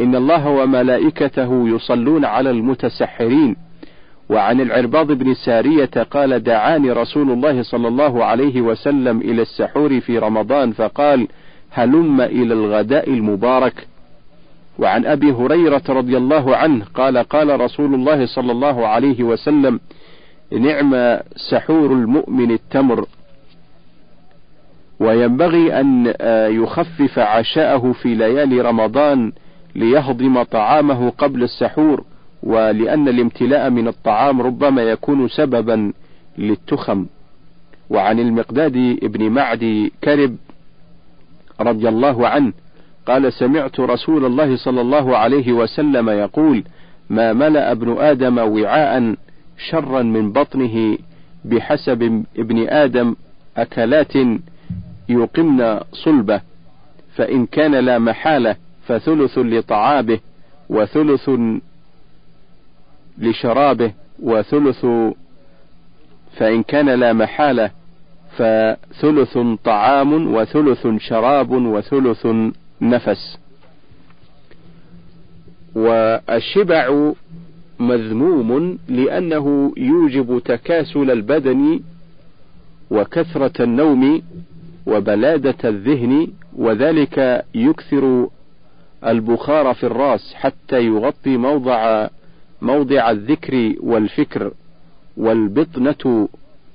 إن 0.00 0.16
الله 0.16 0.48
وملائكته 0.48 1.68
يصلون 1.68 2.24
على 2.24 2.50
المتسحرين. 2.50 3.56
وعن 4.30 4.60
العرباض 4.60 5.12
بن 5.12 5.34
سارية 5.34 5.90
قال 6.10 6.42
دعاني 6.42 6.92
رسول 6.92 7.30
الله 7.30 7.62
صلى 7.62 7.88
الله 7.88 8.24
عليه 8.24 8.60
وسلم 8.60 9.20
إلى 9.20 9.42
السحور 9.42 10.00
في 10.00 10.18
رمضان 10.18 10.72
فقال 10.72 11.28
هلم 11.70 12.20
إلى 12.20 12.54
الغداء 12.54 13.10
المبارك. 13.10 13.86
وعن 14.78 15.06
أبي 15.06 15.32
هريرة 15.32 15.82
رضي 15.88 16.16
الله 16.16 16.56
عنه 16.56 16.84
قال 16.94 17.18
قال 17.18 17.60
رسول 17.60 17.94
الله 17.94 18.26
صلى 18.26 18.52
الله 18.52 18.86
عليه 18.86 19.22
وسلم 19.22 19.80
نعم 20.52 21.18
سحور 21.50 21.92
المؤمن 21.92 22.50
التمر. 22.50 23.06
وينبغي 25.00 25.80
أن 25.80 26.14
يخفف 26.62 27.18
عشاءه 27.18 27.92
في 27.92 28.14
ليالي 28.14 28.60
رمضان 28.60 29.32
ليهضم 29.74 30.42
طعامه 30.42 31.10
قبل 31.10 31.42
السحور 31.42 32.04
ولأن 32.42 33.08
الامتلاء 33.08 33.70
من 33.70 33.88
الطعام 33.88 34.42
ربما 34.42 34.82
يكون 34.82 35.28
سببا 35.28 35.92
للتخم. 36.38 37.06
وعن 37.90 38.18
المقداد 38.18 38.98
ابن 39.02 39.30
معدي 39.30 39.92
كرب 40.04 40.36
رضي 41.60 41.88
الله 41.88 42.28
عنه 42.28 42.52
قال 43.06 43.32
سمعت 43.32 43.80
رسول 43.80 44.24
الله 44.24 44.56
صلى 44.56 44.80
الله 44.80 45.16
عليه 45.16 45.52
وسلم 45.52 46.08
يقول 46.10 46.64
ما 47.10 47.32
ملأ 47.32 47.72
ابن 47.72 47.96
آدم 47.98 48.38
وعاء 48.38 49.14
شرا 49.58 50.02
من 50.02 50.32
بطنه 50.32 50.98
بحسب 51.44 52.24
ابن 52.38 52.68
آدم 52.68 53.16
أكلات 53.56 54.12
يقمن 55.08 55.80
صلبه 55.92 56.40
فإن 57.14 57.46
كان 57.46 57.74
لا 57.74 57.98
محالة 57.98 58.56
فثلث 58.86 59.38
لطعامه 59.38 60.18
وثلث 60.68 61.30
لشرابه 63.18 63.92
وثلث 64.22 64.86
فإن 66.36 66.62
كان 66.62 66.88
لا 66.88 67.12
محالة 67.12 67.70
فثلث 68.36 69.38
طعام 69.64 70.34
وثلث 70.34 70.86
شراب 70.98 71.50
وثلث 71.50 72.26
نفس. 72.80 73.38
والشبع 75.74 77.12
مذموم 77.78 78.78
لأنه 78.88 79.72
يوجب 79.76 80.42
تكاسل 80.44 81.10
البدن 81.10 81.80
وكثرة 82.90 83.62
النوم 83.64 84.22
وبلادة 84.86 85.68
الذهن 85.68 86.28
وذلك 86.56 87.44
يكثر 87.54 88.28
البخار 89.06 89.74
في 89.74 89.86
الرأس 89.86 90.34
حتى 90.34 90.86
يغطي 90.86 91.36
موضع 91.36 92.08
موضع 92.62 93.10
الذكر 93.10 93.74
والفكر 93.80 94.52
والبطنة 95.16 96.28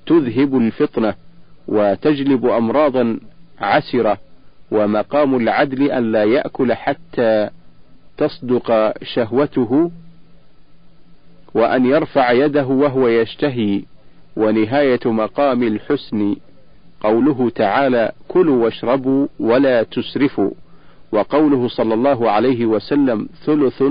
تذهب 0.06 0.58
الفطنة. 0.58 1.14
وتجلب 1.68 2.46
أمراضا 2.46 3.20
عسرة 3.60 4.18
ومقام 4.72 5.36
العدل 5.36 5.92
أن 5.92 6.12
لا 6.12 6.24
يأكل 6.24 6.74
حتى 6.74 7.50
تصدق 8.18 8.94
شهوته 9.04 9.92
وأن 11.54 11.86
يرفع 11.86 12.32
يده 12.32 12.66
وهو 12.66 13.08
يشتهي 13.08 13.82
ونهاية 14.36 15.00
مقام 15.06 15.64
الحسن. 15.64 16.36
قوله 17.04 17.50
تعالى 17.50 18.12
كلوا 18.28 18.64
واشربوا 18.64 19.28
ولا 19.40 19.84
تسرفوا 19.84 20.52
وقوله 21.12 21.68
صلى 21.68 21.94
الله 21.94 22.32
عليه 22.32 22.66
وسلم 22.66 23.30
ثلث 23.46 23.84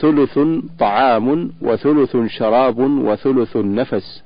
ثلث 0.00 0.38
طعام 0.78 1.50
وثلث 1.62 2.16
شراب 2.26 2.78
وثلث 2.78 3.56
نفس 3.56 4.22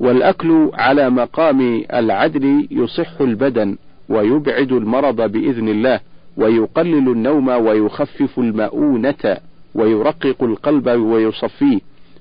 والأكل 0.00 0.70
على 0.74 1.10
مقام 1.10 1.84
العدل 1.92 2.68
يصح 2.70 3.20
البدن 3.20 3.76
ويبعد 4.08 4.72
المرض 4.72 5.20
بإذن 5.32 5.68
الله 5.68 6.00
ويقلل 6.36 7.08
النوم 7.08 7.48
ويخفف 7.48 8.38
المؤونة 8.38 9.36
ويرقق 9.74 10.42
القلب 10.42 10.88
ويصفيه 10.88 11.80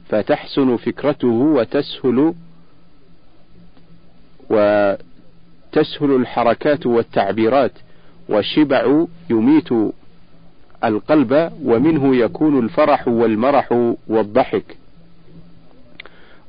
فتحسن 0.09 0.77
فكرته 0.77 1.27
وتسهل 1.27 2.33
وتسهل 4.49 6.15
الحركات 6.15 6.85
والتعبيرات 6.85 7.71
والشبع 8.29 9.05
يميت 9.29 9.69
القلب 10.83 11.51
ومنه 11.65 12.15
يكون 12.15 12.59
الفرح 12.65 13.07
والمرح 13.07 13.93
والضحك. 14.07 14.77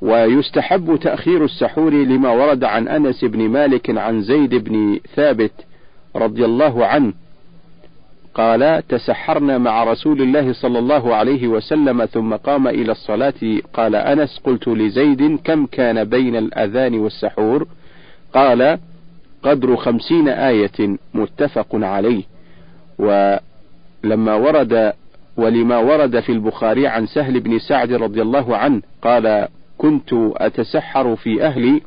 ويستحب 0.04 0.98
تأخير 1.02 1.44
السحور 1.44 1.92
لما 1.92 2.30
ورد 2.30 2.64
عن 2.64 2.88
أنس 2.88 3.24
بن 3.24 3.48
مالك 3.48 3.98
عن 3.98 4.22
زيد 4.22 4.54
بن 4.54 5.00
ثابت 5.16 5.52
رضي 6.16 6.44
الله 6.44 6.86
عنه 6.86 7.12
قال 8.34 8.82
تسحرنا 8.88 9.58
مع 9.58 9.84
رسول 9.84 10.22
الله 10.22 10.52
صلى 10.52 10.78
الله 10.78 11.14
عليه 11.14 11.48
وسلم 11.48 12.04
ثم 12.04 12.34
قام 12.34 12.68
إلى 12.68 12.92
الصلاة. 12.92 13.60
قال 13.72 13.94
أنس 13.94 14.40
قلت 14.44 14.68
لزيد 14.68 15.38
كم 15.44 15.66
كان 15.66 16.04
بين 16.04 16.36
الأذان 16.36 16.98
والسحور؟ 16.98 17.66
قال 18.32 18.78
قدر 19.42 19.76
خمسين 19.76 20.28
آية 20.28 20.96
متفق 21.14 21.68
عليه. 21.72 22.22
ولما 22.98 24.34
ورد 24.34 24.92
ولما 25.36 25.78
ورد 25.78 26.20
في 26.20 26.32
البخاري 26.32 26.86
عن 26.86 27.06
سهل 27.06 27.40
بن 27.40 27.58
سعد 27.58 27.92
رضي 27.92 28.22
الله 28.22 28.56
عنه 28.56 28.82
قال 29.02 29.48
كنت 29.84 30.12
أتسحر 30.36 31.16
في 31.16 31.42
أهلي 31.46 31.82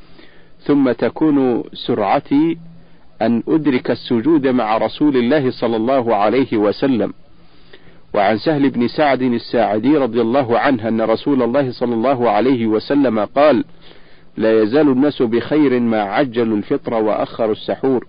ثم 0.59 0.91
تكون 0.91 1.63
سرعتي 1.87 2.57
أن 3.21 3.43
أدرك 3.47 3.91
السجود 3.91 4.47
مع 4.47 4.77
رسول 4.77 5.17
الله 5.17 5.51
صلى 5.51 5.75
الله 5.75 6.15
عليه 6.15 6.57
وسلم. 6.57 7.13
وعن 8.13 8.37
سهل 8.37 8.69
بن 8.69 8.87
سعد 8.87 9.21
الساعدي 9.21 9.97
رضي 9.97 10.21
الله 10.21 10.59
عنه 10.59 10.87
أن 10.87 11.01
رسول 11.01 11.43
الله 11.43 11.71
صلى 11.71 11.93
الله 11.93 12.29
عليه 12.29 12.67
وسلم 12.67 13.19
قال 13.19 13.63
لا 14.37 14.61
يزال 14.61 14.89
الناس 14.89 15.21
بخير 15.21 15.79
ما 15.79 16.01
عجلوا 16.01 16.57
الفطر 16.57 16.93
وأخروا 16.93 17.51
السحور 17.51 18.07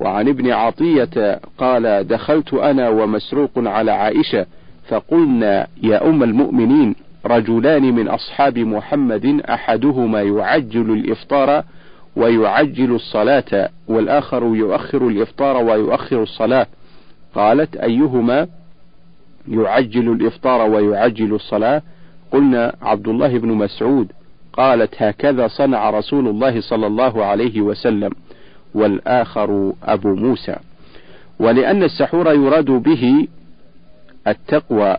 وعن 0.00 0.28
ابن 0.28 0.50
عطية 0.50 1.40
قال 1.58 2.06
دخلت 2.08 2.54
أنا 2.54 2.88
ومسروق 2.88 3.50
على 3.56 3.90
عائشة 3.90 4.46
فقلنا 4.88 5.66
يا 5.82 6.08
أم 6.08 6.22
المؤمنين 6.22 6.94
رجلان 7.26 7.82
من 7.82 8.08
أصحاب 8.08 8.58
محمد 8.58 9.40
أحدهما 9.50 10.22
يعجل 10.22 10.90
الإفطار 10.90 11.64
ويعجل 12.16 12.94
الصلاة 12.94 13.68
والآخر 13.88 14.42
يؤخر 14.44 15.08
الإفطار 15.08 15.56
ويؤخر 15.56 16.22
الصلاة. 16.22 16.66
قالت 17.34 17.76
أيهما؟ 17.76 18.48
يعجل 19.48 20.12
الإفطار 20.12 20.70
ويعجل 20.70 21.34
الصلاة. 21.34 21.82
قلنا 22.32 22.74
عبد 22.82 23.08
الله 23.08 23.38
بن 23.38 23.48
مسعود. 23.48 24.12
قالت 24.52 25.02
هكذا 25.02 25.48
صنع 25.48 25.90
رسول 25.90 26.28
الله 26.28 26.60
صلى 26.60 26.86
الله 26.86 27.24
عليه 27.24 27.60
وسلم. 27.60 28.10
والآخر 28.74 29.72
أبو 29.82 30.14
موسى. 30.14 30.56
ولأن 31.38 31.82
السحور 31.82 32.32
يراد 32.32 32.70
به 32.70 33.28
التقوى. 34.26 34.96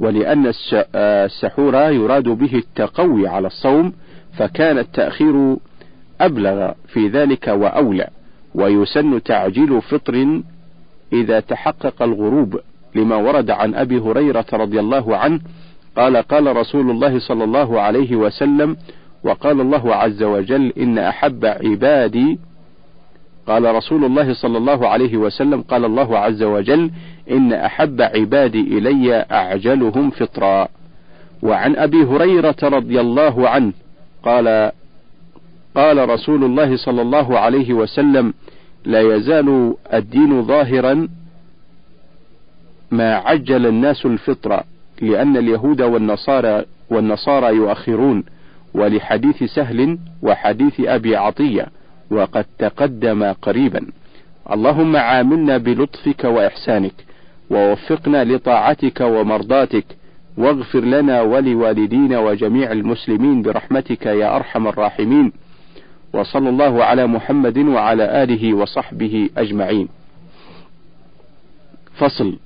ولأن 0.00 0.52
السحور 0.94 1.74
يراد 1.74 2.24
به 2.28 2.54
التقوي 2.54 3.28
على 3.28 3.46
الصوم 3.46 3.92
فكان 4.38 4.78
التأخير 4.78 5.56
أبلغ 6.20 6.72
في 6.88 7.08
ذلك 7.08 7.48
وأولى 7.48 8.08
ويسن 8.54 9.22
تعجيل 9.22 9.82
فطر 9.82 10.42
إذا 11.12 11.40
تحقق 11.40 12.02
الغروب 12.02 12.60
لما 12.94 13.16
ورد 13.16 13.50
عن 13.50 13.74
أبي 13.74 13.98
هريرة 13.98 14.46
رضي 14.52 14.80
الله 14.80 15.16
عنه 15.16 15.40
قال 15.96 16.16
قال 16.16 16.56
رسول 16.56 16.90
الله 16.90 17.18
صلى 17.18 17.44
الله 17.44 17.80
عليه 17.80 18.16
وسلم 18.16 18.76
وقال 19.24 19.60
الله 19.60 19.94
عز 19.94 20.22
وجل 20.22 20.72
إن 20.78 20.98
أحب 20.98 21.44
عبادي 21.44 22.38
قال 23.46 23.74
رسول 23.74 24.04
الله 24.04 24.34
صلى 24.34 24.58
الله 24.58 24.88
عليه 24.88 25.16
وسلم 25.16 25.62
قال 25.62 25.84
الله 25.84 26.18
عز 26.18 26.42
وجل 26.42 26.90
إن 27.30 27.52
أحب 27.52 28.00
عبادي 28.00 28.60
إلي 28.78 29.26
أعجلهم 29.30 30.10
فطرا. 30.10 30.68
وعن 31.42 31.76
أبي 31.76 32.02
هريرة 32.04 32.56
رضي 32.62 33.00
الله 33.00 33.48
عنه 33.48 33.72
قال 34.22 34.70
قال 35.74 36.08
رسول 36.08 36.44
الله 36.44 36.76
صلى 36.76 37.02
الله 37.02 37.38
عليه 37.38 37.72
وسلم 37.72 38.34
لا 38.84 39.00
يزال 39.00 39.74
الدين 39.92 40.42
ظاهرا 40.42 41.08
ما 42.90 43.14
عجل 43.14 43.66
الناس 43.66 44.06
الفطرة 44.06 44.64
لأن 45.00 45.36
اليهود 45.36 45.82
والنصارى 45.82 46.64
والنصارى 46.90 47.56
يؤخرون 47.56 48.24
ولحديث 48.74 49.44
سهل 49.44 49.98
وحديث 50.22 50.80
أبي 50.80 51.16
عطية. 51.16 51.66
وقد 52.10 52.44
تقدم 52.58 53.32
قريبا. 53.32 53.86
اللهم 54.52 54.96
عاملنا 54.96 55.58
بلطفك 55.58 56.24
وإحسانك 56.24 56.94
ووفقنا 57.50 58.24
لطاعتك 58.24 59.00
ومرضاتك 59.00 59.84
واغفر 60.36 60.80
لنا 60.80 61.22
ولوالدينا 61.22 62.18
وجميع 62.18 62.72
المسلمين 62.72 63.42
برحمتك 63.42 64.06
يا 64.06 64.36
أرحم 64.36 64.68
الراحمين. 64.68 65.32
وصلى 66.12 66.48
الله 66.48 66.84
على 66.84 67.06
محمد 67.06 67.58
وعلى 67.58 68.22
آله 68.22 68.54
وصحبه 68.54 69.30
أجمعين. 69.36 69.88
فصل 71.94 72.38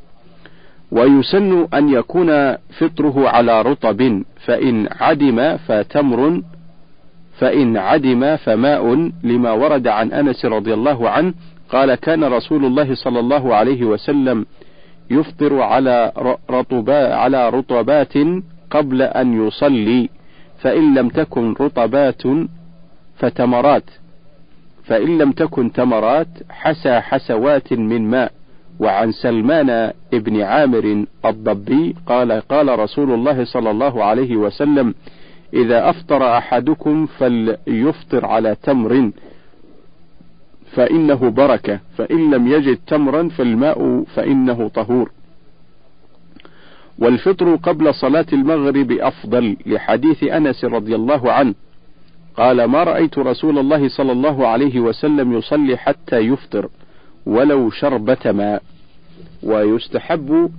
ويسن 0.91 1.67
أن 1.75 1.89
يكون 1.89 2.57
فطره 2.57 3.29
على 3.29 3.63
رطب 3.63 4.23
فإن 4.47 4.89
عدم 5.01 5.57
فتمر 5.57 6.43
فإن 7.39 7.77
عدم 7.77 8.37
فماء 8.37 9.11
لما 9.23 9.53
ورد 9.53 9.87
عن 9.87 10.13
أنس 10.13 10.45
رضي 10.45 10.75
الله 10.75 11.11
عنه 11.11 11.35
قال 11.71 11.95
كان 11.95 12.25
رسول 12.25 12.65
الله 12.65 12.95
صلى 12.95 13.21
الله 13.21 13.55
عليه 13.55 13.85
وسلم 13.85 14.47
يفطر 15.11 15.61
على 15.61 16.13
رطبا 16.51 17.15
على 17.15 17.49
رطبات 17.49 18.15
قبل 18.71 19.03
أن 19.03 19.47
يصلي 19.47 20.09
فإن 20.59 20.95
لم 20.95 21.09
تكن 21.09 21.55
رطبات 21.61 22.23
فتمرات 23.17 23.91
فإن 24.85 25.19
لم 25.19 25.33
تكن 25.33 25.73
تمرات 25.73 26.29
حسى 26.51 27.01
حسوات 27.01 27.73
من 27.73 28.11
ماء. 28.11 28.33
وعن 28.81 29.13
سلمان 29.13 29.93
ابن 30.15 30.41
عامر 30.41 31.05
الضبي 31.25 31.97
قال 32.07 32.33
قال 32.33 32.79
رسول 32.79 33.11
الله 33.13 33.45
صلى 33.45 33.71
الله 33.71 34.05
عليه 34.05 34.37
وسلم 34.37 34.95
إذا 35.55 35.91
أفطر 35.91 36.39
أحدكم 36.39 37.07
فليفطر 37.07 38.27
على 38.27 38.57
تمر 38.63 39.11
فإنه 40.73 41.31
بركة 41.31 41.81
فإن 41.97 42.31
لم 42.31 42.49
يجد 42.49 42.79
تمرا 42.87 43.29
فالماء 43.29 44.05
فإنه 44.15 44.69
طهور. 44.69 45.11
والفطر 46.99 47.55
قبل 47.55 47.95
صلاة 47.95 48.27
المغرب 48.33 48.93
أفضل 48.93 49.57
لحديث 49.67 50.25
أنس 50.25 50.65
رضي 50.65 50.95
الله 50.95 51.33
عنه. 51.33 51.55
قال 52.37 52.65
ما 52.65 52.85
رأيت 52.85 53.19
رسول 53.19 53.59
الله 53.59 53.89
صلى 53.89 54.13
الله 54.13 54.47
عليه 54.47 54.81
وسلم 54.81 55.33
يصلي 55.33 55.77
حتى 55.77 56.19
يفطر 56.19 56.69
ولو 57.27 57.71
شربة 57.71 58.33
ماء. 58.33 58.63
ويستحب 59.43 60.51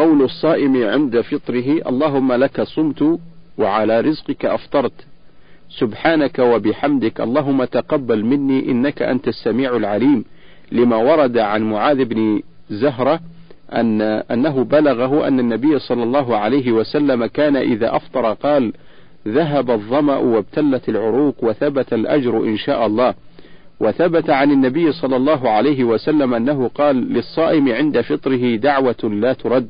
قول 0.00 0.22
الصائم 0.22 0.84
عند 0.84 1.20
فطره 1.20 1.68
اللهم 1.90 2.32
لك 2.32 2.62
صمت 2.62 3.18
وعلى 3.58 4.00
رزقك 4.00 4.44
أفطرت. 4.44 4.92
سبحانك 5.80 6.38
وبحمدك 6.38 7.20
اللهم 7.20 7.64
تقبل 7.64 8.24
مني 8.24 8.70
إنك 8.70 9.02
أنت 9.02 9.28
السميع 9.28 9.76
العليم. 9.76 10.24
لما 10.72 10.96
ورد 10.96 11.38
عن 11.38 11.62
معاذ 11.62 12.04
بن 12.04 12.42
زهرة 12.70 13.20
أن 13.72 14.02
أنه 14.02 14.64
بلغه 14.64 15.28
أن 15.28 15.40
النبي 15.40 15.78
صلى 15.78 16.02
الله 16.02 16.36
عليه 16.36 16.72
وسلم 16.72 17.26
كان 17.26 17.56
إذا 17.56 17.96
أفطر 17.96 18.32
قال 18.32 18.72
ذهب 19.28 19.70
الظمأ 19.70 20.16
وابتلت 20.16 20.88
العروق 20.88 21.44
وثبت 21.44 21.92
الأجر 21.92 22.44
إن 22.44 22.56
شاء 22.56 22.86
الله. 22.86 23.14
وثبت 23.80 24.30
عن 24.30 24.50
النبي 24.50 24.92
صلى 24.92 25.16
الله 25.16 25.50
عليه 25.50 25.84
وسلم 25.84 26.34
أنه 26.34 26.70
قال 26.74 26.96
للصائم 26.96 27.72
عند 27.72 28.00
فطره 28.00 28.56
دعوة 28.56 29.04
لا 29.04 29.32
ترد. 29.32 29.68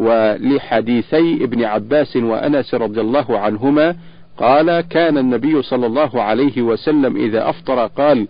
ولحديثي 0.00 1.44
ابن 1.44 1.64
عباس 1.64 2.16
وأنس 2.16 2.74
رضي 2.74 3.00
الله 3.00 3.38
عنهما 3.38 3.96
قال 4.36 4.80
كان 4.80 5.18
النبي 5.18 5.62
صلى 5.62 5.86
الله 5.86 6.22
عليه 6.22 6.62
وسلم 6.62 7.16
إذا 7.16 7.50
أفطر 7.50 7.86
قال 7.86 8.28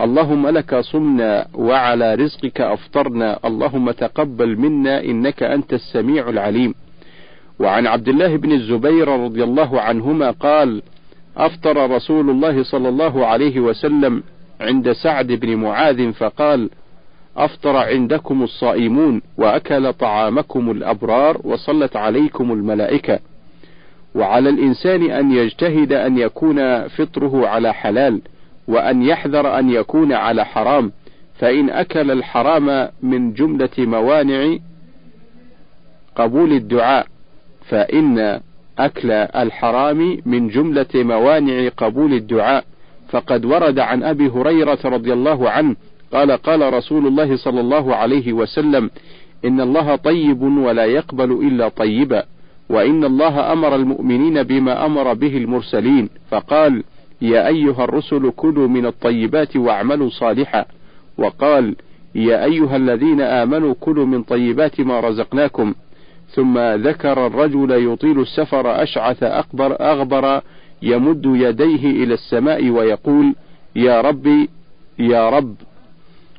اللهم 0.00 0.48
لك 0.48 0.80
صمنا 0.80 1.46
وعلى 1.54 2.14
رزقك 2.14 2.60
أفطرنا 2.60 3.38
اللهم 3.44 3.90
تقبل 3.90 4.56
منا 4.58 5.04
إنك 5.04 5.42
أنت 5.42 5.72
السميع 5.72 6.28
العليم. 6.28 6.74
وعن 7.60 7.86
عبد 7.86 8.08
الله 8.08 8.36
بن 8.36 8.52
الزبير 8.52 9.08
رضي 9.08 9.44
الله 9.44 9.80
عنهما 9.80 10.30
قال 10.30 10.82
أفطر 11.36 11.90
رسول 11.90 12.30
الله 12.30 12.62
صلى 12.62 12.88
الله 12.88 13.26
عليه 13.26 13.60
وسلم 13.60 14.22
عند 14.60 14.92
سعد 14.92 15.26
بن 15.26 15.56
معاذ 15.56 16.12
فقال 16.12 16.70
أفطر 17.36 17.76
عندكم 17.76 18.42
الصائمون 18.42 19.22
وأكل 19.38 19.92
طعامكم 19.92 20.70
الأبرار 20.70 21.40
وصلت 21.44 21.96
عليكم 21.96 22.52
الملائكة. 22.52 23.18
وعلى 24.14 24.48
الإنسان 24.48 25.10
أن 25.10 25.32
يجتهد 25.32 25.92
أن 25.92 26.18
يكون 26.18 26.88
فطره 26.88 27.46
على 27.48 27.74
حلال 27.74 28.20
وأن 28.68 29.02
يحذر 29.02 29.58
أن 29.58 29.70
يكون 29.70 30.12
على 30.12 30.44
حرام. 30.44 30.92
فإن 31.34 31.70
أكل 31.70 32.10
الحرام 32.10 32.88
من 33.02 33.32
جملة 33.32 33.70
موانع 33.78 34.56
قبول 36.16 36.52
الدعاء 36.52 37.06
فإن 37.68 38.40
أكل 38.78 39.10
الحرام 39.10 40.18
من 40.26 40.48
جملة 40.48 40.86
موانع 40.94 41.68
قبول 41.68 42.12
الدعاء. 42.12 42.64
فقد 43.08 43.44
ورد 43.44 43.78
عن 43.78 44.02
أبي 44.02 44.28
هريرة 44.28 44.78
رضي 44.84 45.12
الله 45.12 45.50
عنه 45.50 45.76
قال 46.12 46.30
قال 46.32 46.74
رسول 46.74 47.06
الله 47.06 47.36
صلى 47.36 47.60
الله 47.60 47.94
عليه 47.94 48.32
وسلم 48.32 48.90
إن 49.44 49.60
الله 49.60 49.96
طيب 49.96 50.42
ولا 50.42 50.84
يقبل 50.84 51.32
إلا 51.32 51.68
طيبا 51.68 52.24
وإن 52.68 53.04
الله 53.04 53.52
أمر 53.52 53.74
المؤمنين 53.76 54.42
بما 54.42 54.86
أمر 54.86 55.14
به 55.14 55.36
المرسلين 55.36 56.08
فقال 56.30 56.84
يا 57.22 57.46
أيها 57.46 57.84
الرسل 57.84 58.30
كلوا 58.36 58.68
من 58.68 58.86
الطيبات 58.86 59.56
واعملوا 59.56 60.08
صالحا. 60.10 60.64
وقال 61.18 61.76
يا 62.14 62.44
أيها 62.44 62.76
الذين 62.76 63.20
آمنوا 63.20 63.74
كلوا 63.80 64.06
من 64.06 64.22
طيبات 64.22 64.80
ما 64.80 65.00
رزقناكم. 65.00 65.74
ثم 66.34 66.58
ذكر 66.58 67.26
الرجل 67.26 67.92
يطيل 67.92 68.20
السفر 68.20 68.82
أشعث 68.82 69.22
أقبر 69.22 69.76
أغبر 69.80 70.40
يمد 70.82 71.22
يديه 71.26 72.04
إلى 72.04 72.14
السماء 72.14 72.70
ويقول 72.70 73.34
يا 73.76 74.00
ربي 74.00 74.48
يا 74.98 75.30
رب 75.30 75.54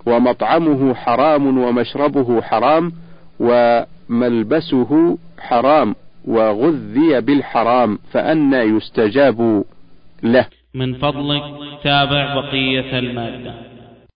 ومطعمه 0.06 0.94
حرام 0.94 1.58
ومشربه 1.58 2.42
حرام 2.42 2.92
وملبسه 3.40 5.18
حرام 5.40 5.96
وغذي 6.28 7.22
بالحرام 7.22 8.00
فأنى 8.12 8.58
يستجاب 8.58 9.64
له. 10.24 10.46
من 10.74 10.94
فضلك 10.94 11.44
تابع 11.84 12.36
بقية 12.36 13.00
المادة. 13.00 13.54